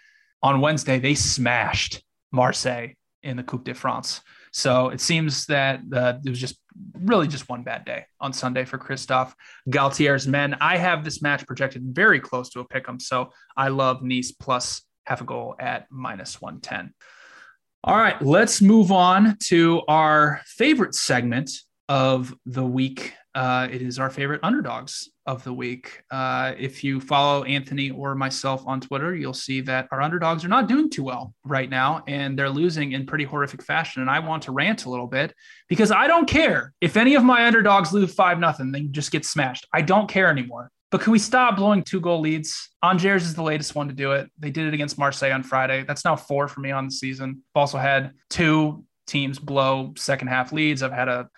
[0.41, 2.89] on Wednesday they smashed Marseille
[3.23, 4.21] in the Coupe de France.
[4.51, 6.57] So it seems that uh, it was just
[6.93, 9.35] really just one bad day on Sunday for Christophe
[9.69, 10.55] Galtier's men.
[10.61, 14.31] I have this match projected very close to a pick 'em, so I love Nice
[14.31, 16.93] plus half a goal at minus 110.
[17.83, 21.51] All right, let's move on to our favorite segment
[21.87, 23.13] of the week.
[23.37, 26.01] Uh, it is our favorite underdogs of the week.
[26.09, 30.47] Uh, if you follow Anthony or myself on Twitter, you'll see that our underdogs are
[30.47, 34.01] not doing too well right now and they're losing in pretty horrific fashion.
[34.01, 35.35] And I want to rant a little bit
[35.69, 39.23] because I don't care if any of my underdogs lose 5 nothing, they just get
[39.23, 39.67] smashed.
[39.71, 40.71] I don't care anymore.
[40.89, 42.69] But can we stop blowing two goal leads?
[42.81, 44.31] Angers is the latest one to do it.
[44.39, 45.83] They did it against Marseille on Friday.
[45.83, 47.43] That's now four for me on the season.
[47.53, 50.81] I've also had two teams blow second half leads.
[50.81, 51.29] I've had a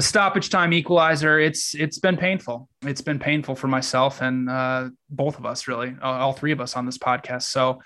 [0.00, 1.38] a stoppage time equalizer.
[1.38, 2.70] It's it's been painful.
[2.86, 6.74] It's been painful for myself and uh, both of us, really, all three of us
[6.74, 7.42] on this podcast.
[7.42, 7.80] So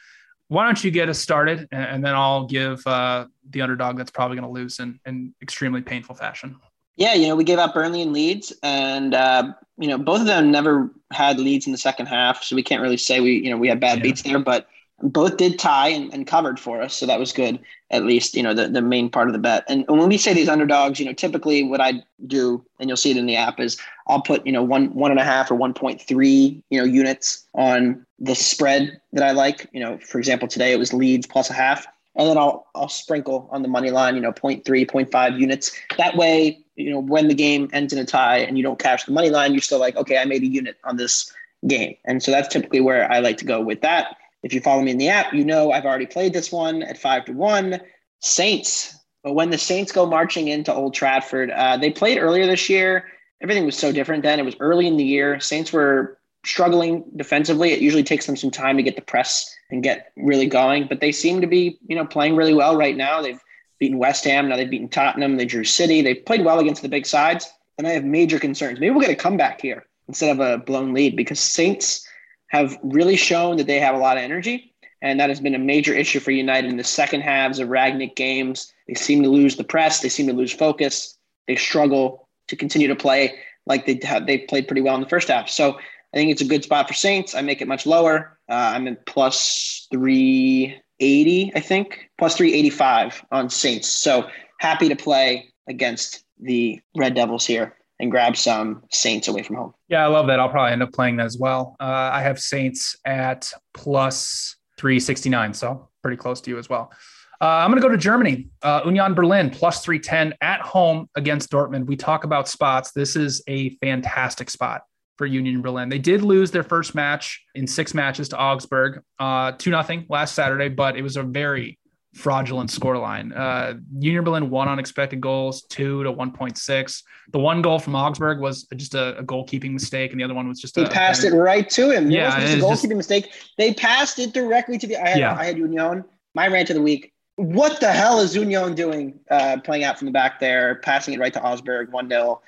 [0.46, 4.36] why don't you get us started, and, then I'll give uh, the underdog that's probably
[4.36, 6.56] going to lose in, in extremely painful fashion.
[6.96, 10.26] Yeah, you know, we gave out Burnley and Leeds, and uh, you know, both of
[10.26, 13.50] them never had leads in the second half, so we can't really say we, you
[13.50, 14.02] know, we had bad yeah.
[14.04, 14.38] beats there.
[14.38, 14.68] But
[15.02, 17.58] both did tie and, and, covered for us, so that was good.
[17.90, 19.64] At least you know the, the main part of the bet.
[19.68, 23.10] And when we say these underdogs, you know, typically what I do, and you'll see
[23.10, 25.56] it in the app, is I'll put you know one one and a half or
[25.56, 29.68] one point three you know units on the spread that I like.
[29.72, 32.88] You know, for example, today it was Leeds plus a half, and then I'll I'll
[32.88, 34.56] sprinkle on the money line, you know, 0.
[34.56, 35.72] 0.3, 0.5 units.
[35.98, 39.04] That way, you know, when the game ends in a tie and you don't cash
[39.04, 41.32] the money line, you're still like, okay, I made a unit on this
[41.66, 44.16] game, and so that's typically where I like to go with that.
[44.44, 46.98] If you follow me in the app, you know I've already played this one at
[46.98, 47.80] five to one.
[48.20, 48.94] Saints.
[49.22, 53.06] But when the Saints go marching into Old Trafford, uh, they played earlier this year.
[53.42, 54.38] Everything was so different then.
[54.38, 55.40] It was early in the year.
[55.40, 57.72] Saints were struggling defensively.
[57.72, 61.00] It usually takes them some time to get the press and get really going, but
[61.00, 63.22] they seem to be, you know, playing really well right now.
[63.22, 63.40] They've
[63.78, 64.50] beaten West Ham.
[64.50, 65.38] Now they've beaten Tottenham.
[65.38, 66.02] They drew City.
[66.02, 67.50] They played well against the big sides.
[67.78, 68.78] And I have major concerns.
[68.78, 72.06] Maybe we'll get a comeback here instead of a blown lead because Saints
[72.48, 74.72] have really shown that they have a lot of energy.
[75.02, 78.16] And that has been a major issue for United in the second halves of Rangnick
[78.16, 78.72] games.
[78.88, 80.00] They seem to lose the press.
[80.00, 81.18] They seem to lose focus.
[81.46, 85.28] They struggle to continue to play like they they played pretty well in the first
[85.28, 85.48] half.
[85.48, 87.34] So I think it's a good spot for Saints.
[87.34, 88.38] I make it much lower.
[88.48, 93.88] Uh, I'm in plus 380, I think, plus 385 on Saints.
[93.88, 94.28] So
[94.60, 99.74] happy to play against the Red Devils here and grab some Saints away from home.
[99.88, 100.38] Yeah, I love that.
[100.38, 101.74] I'll probably end up playing that as well.
[101.80, 106.92] Uh, I have Saints at plus 369, so pretty close to you as well.
[107.40, 108.48] Uh, I'm going to go to Germany.
[108.62, 111.86] Uh, Union Berlin plus 310 at home against Dortmund.
[111.86, 112.92] We talk about spots.
[112.92, 114.82] This is a fantastic spot
[115.16, 115.88] for Union Berlin.
[115.88, 120.34] They did lose their first match in six matches to Augsburg, uh, 2 nothing last
[120.34, 121.78] Saturday, but it was a very
[122.14, 123.36] fraudulent scoreline.
[123.36, 127.02] Uh, Union Berlin won on expected goals, two to 1.6.
[127.32, 130.48] The one goal from Augsburg was just a, a goalkeeping mistake, and the other one
[130.48, 132.10] was just he a, passed it right to him.
[132.10, 133.32] Yeah, it was just a goalkeeping just, mistake.
[133.58, 134.96] They passed it directly to the.
[134.96, 135.36] I had, yeah.
[135.36, 136.04] I had Union.
[136.34, 137.12] My rant of the week.
[137.36, 139.18] What the hell is Union doing?
[139.30, 142.40] Uh, playing out from the back there, passing it right to Augsburg, one 0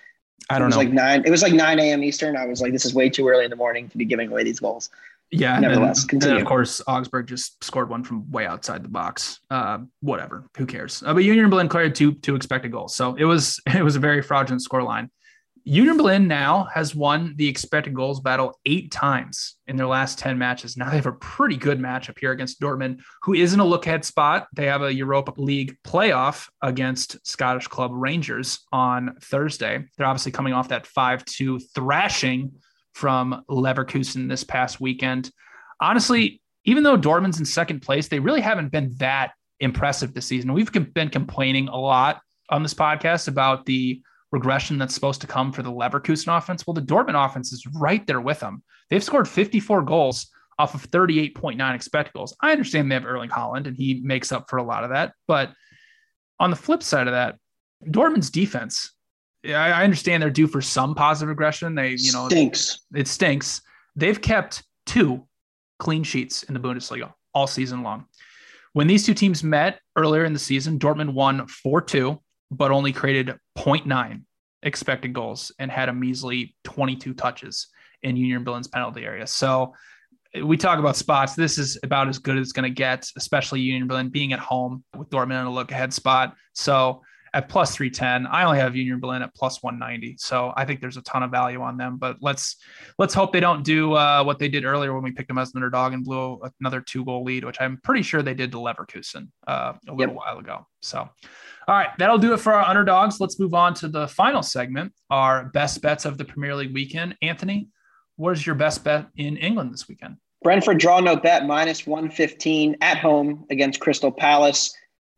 [0.48, 0.82] I don't it was know.
[0.82, 1.22] Like nine.
[1.24, 2.04] It was like nine a.m.
[2.04, 2.36] Eastern.
[2.36, 4.44] I was like, this is way too early in the morning to be giving away
[4.44, 4.90] these goals.
[5.30, 5.58] Yeah.
[5.58, 6.22] Nevertheless, and.
[6.22, 9.40] And of course, Augsburg just scored one from way outside the box.
[9.50, 10.48] Uh, whatever.
[10.56, 11.02] Who cares?
[11.04, 14.00] Uh, but Union Berlin cleared two two expected goals, so it was it was a
[14.00, 15.08] very fraudulent scoreline.
[15.68, 20.38] Union Berlin now has won the expected goals battle eight times in their last 10
[20.38, 20.76] matches.
[20.76, 23.84] Now they have a pretty good matchup here against Dortmund, who is in a look
[23.84, 24.46] ahead spot.
[24.52, 29.84] They have a Europa League playoff against Scottish club Rangers on Thursday.
[29.98, 32.52] They're obviously coming off that 5 2 thrashing
[32.96, 35.30] from Leverkusen this past weekend.
[35.82, 40.54] Honestly, even though Dortmund's in second place, they really haven't been that impressive this season.
[40.54, 44.00] We've been complaining a lot on this podcast about the
[44.32, 46.66] regression that's supposed to come for the Leverkusen offense.
[46.66, 48.62] Well, the Dortmund offense is right there with them.
[48.88, 52.34] They've scored 54 goals off of 38.9 expected goals.
[52.40, 55.12] I understand they have Erling Haaland and he makes up for a lot of that.
[55.28, 55.52] But
[56.40, 57.36] on the flip side of that,
[57.84, 58.95] Dortmund's defense
[59.54, 61.74] I understand they're due for some positive regression.
[61.74, 62.80] They, you know, stinks.
[62.94, 63.62] It stinks.
[63.94, 65.26] They've kept two
[65.78, 68.06] clean sheets in the Bundesliga all season long.
[68.72, 72.20] When these two teams met earlier in the season, Dortmund won 4 2,
[72.50, 74.22] but only created 0.9
[74.62, 77.68] expected goals and had a measly 22 touches
[78.02, 79.26] in Union Berlin's penalty area.
[79.26, 79.74] So
[80.42, 81.34] we talk about spots.
[81.34, 84.38] This is about as good as it's going to get, especially Union Berlin being at
[84.38, 86.34] home with Dortmund in a look ahead spot.
[86.52, 87.02] So
[87.36, 88.26] at plus 310.
[88.26, 90.16] I only have Union Berlin at plus 190.
[90.18, 92.56] So I think there's a ton of value on them, but let's,
[92.98, 95.52] let's hope they don't do uh, what they did earlier when we picked them as
[95.52, 98.56] an underdog and blew another two goal lead, which I'm pretty sure they did to
[98.56, 100.24] Leverkusen uh, a little yep.
[100.24, 100.66] while ago.
[100.80, 101.10] So, all
[101.68, 103.20] right, that'll do it for our underdogs.
[103.20, 107.18] Let's move on to the final segment, our best bets of the Premier League weekend.
[107.20, 107.68] Anthony,
[108.16, 110.16] what is your best bet in England this weekend?
[110.42, 114.74] Brentford draw note bet minus 115 at home against Crystal Palace.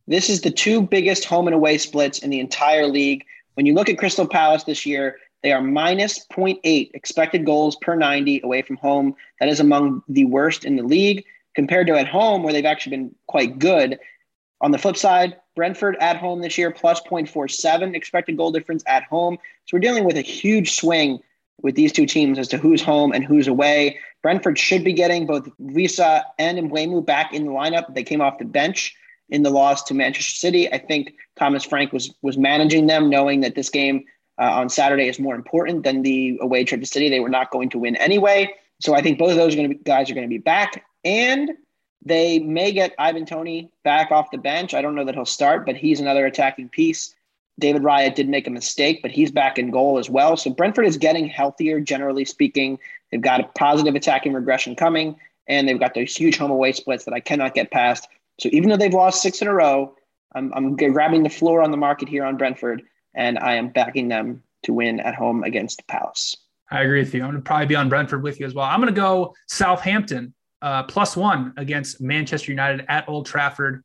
[0.09, 3.26] This is the two biggest home and away splits in the entire league.
[3.54, 7.94] When you look at Crystal Palace this year, they are minus 0.8 expected goals per
[7.94, 9.14] 90 away from home.
[9.38, 12.96] That is among the worst in the league compared to at home, where they've actually
[12.96, 13.98] been quite good.
[14.62, 19.04] On the flip side, Brentford at home this year, plus 0.47 expected goal difference at
[19.04, 19.36] home.
[19.66, 21.18] So we're dealing with a huge swing
[21.61, 23.98] with these two teams as to who's home and who's away.
[24.22, 27.94] Brentford should be getting both Wissa and Mbeumo back in the lineup.
[27.94, 28.96] They came off the bench
[29.29, 30.72] in the loss to Manchester City.
[30.72, 34.05] I think Thomas Frank was was managing them, knowing that this game
[34.41, 37.09] uh, on Saturday is more important than the away trip to City.
[37.09, 38.53] They were not going to win anyway.
[38.81, 40.39] So I think both of those are going to be, guys are going to be
[40.39, 41.51] back, and
[42.05, 44.72] they may get Ivan Toney back off the bench.
[44.72, 47.14] I don't know that he'll start, but he's another attacking piece.
[47.59, 50.37] David Raya did make a mistake, but he's back in goal as well.
[50.37, 52.79] So Brentford is getting healthier, generally speaking.
[53.11, 55.16] They've got a positive attacking regression coming.
[55.49, 58.07] and they've got those huge home away splits that I cannot get past.
[58.41, 59.95] So even though they've lost six in a row,
[60.34, 62.82] I'm, I'm grabbing the floor on the market here on Brentford,
[63.14, 66.36] and I am backing them to win at home against Palace.
[66.70, 67.22] I agree with you.
[67.22, 68.66] I'm going to probably be on Brentford with you as well.
[68.66, 73.82] I'm going to go Southampton uh, plus one against Manchester United at Old Trafford.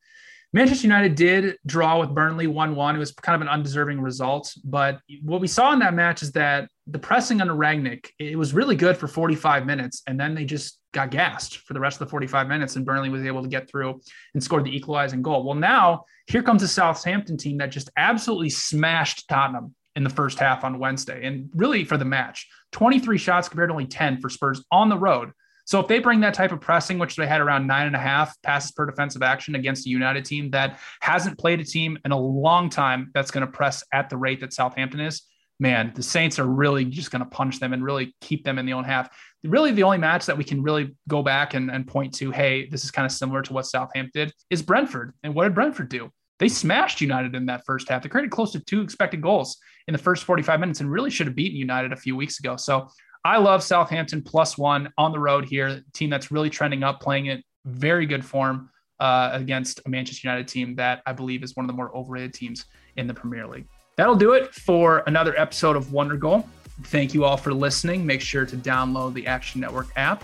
[0.52, 2.96] Manchester United did draw with Burnley 1 1.
[2.96, 4.54] It was kind of an undeserving result.
[4.64, 8.54] But what we saw in that match is that the pressing under Rangnick, it was
[8.54, 10.02] really good for 45 minutes.
[10.08, 12.76] And then they just got gassed for the rest of the 45 minutes.
[12.76, 14.02] And Burnley was able to get through
[14.34, 15.44] and score the equalizing goal.
[15.44, 20.40] Well, now here comes a Southampton team that just absolutely smashed Tottenham in the first
[20.40, 22.48] half on Wednesday and really for the match.
[22.72, 25.32] 23 shots compared to only 10 for Spurs on the road.
[25.66, 28.00] So if they bring that type of pressing, which they had around nine and a
[28.00, 32.12] half passes per defensive action against a United team that hasn't played a team in
[32.12, 35.22] a long time that's going to press at the rate that Southampton is,
[35.60, 38.66] man, the Saints are really just going to punish them and really keep them in
[38.66, 39.10] the own half.
[39.44, 42.68] Really, the only match that we can really go back and, and point to, hey,
[42.68, 45.14] this is kind of similar to what Southampton did, is Brentford.
[45.24, 46.10] And what did Brentford do?
[46.40, 48.04] They smashed United in that first half.
[48.04, 51.28] They created close to two expected goals in the first 45 minutes and really should
[51.28, 52.58] have beaten United a few weeks ago.
[52.58, 52.90] So
[53.24, 55.82] I love Southampton plus one on the road here.
[55.94, 60.48] Team that's really trending up, playing it very good form uh, against a Manchester United
[60.48, 62.66] team that I believe is one of the more overrated teams
[62.98, 63.68] in the Premier League.
[63.96, 66.48] That'll do it for another episode of Wonder Goal.
[66.86, 68.06] Thank you all for listening.
[68.06, 70.24] Make sure to download the Action Network app.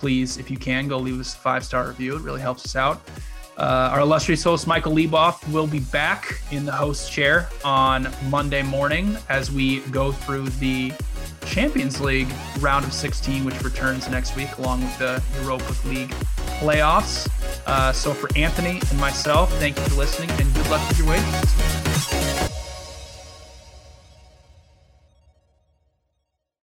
[0.00, 2.16] Please, if you can, go leave us a five star review.
[2.16, 3.00] It really helps us out.
[3.56, 8.62] Uh, our illustrious host, Michael Leboff, will be back in the host chair on Monday
[8.62, 10.92] morning as we go through the
[11.46, 16.10] Champions League round of 16, which returns next week, along with the Europa League
[16.58, 17.28] playoffs.
[17.66, 21.08] Uh, so, for Anthony and myself, thank you for listening and good luck with your
[21.08, 22.43] wages.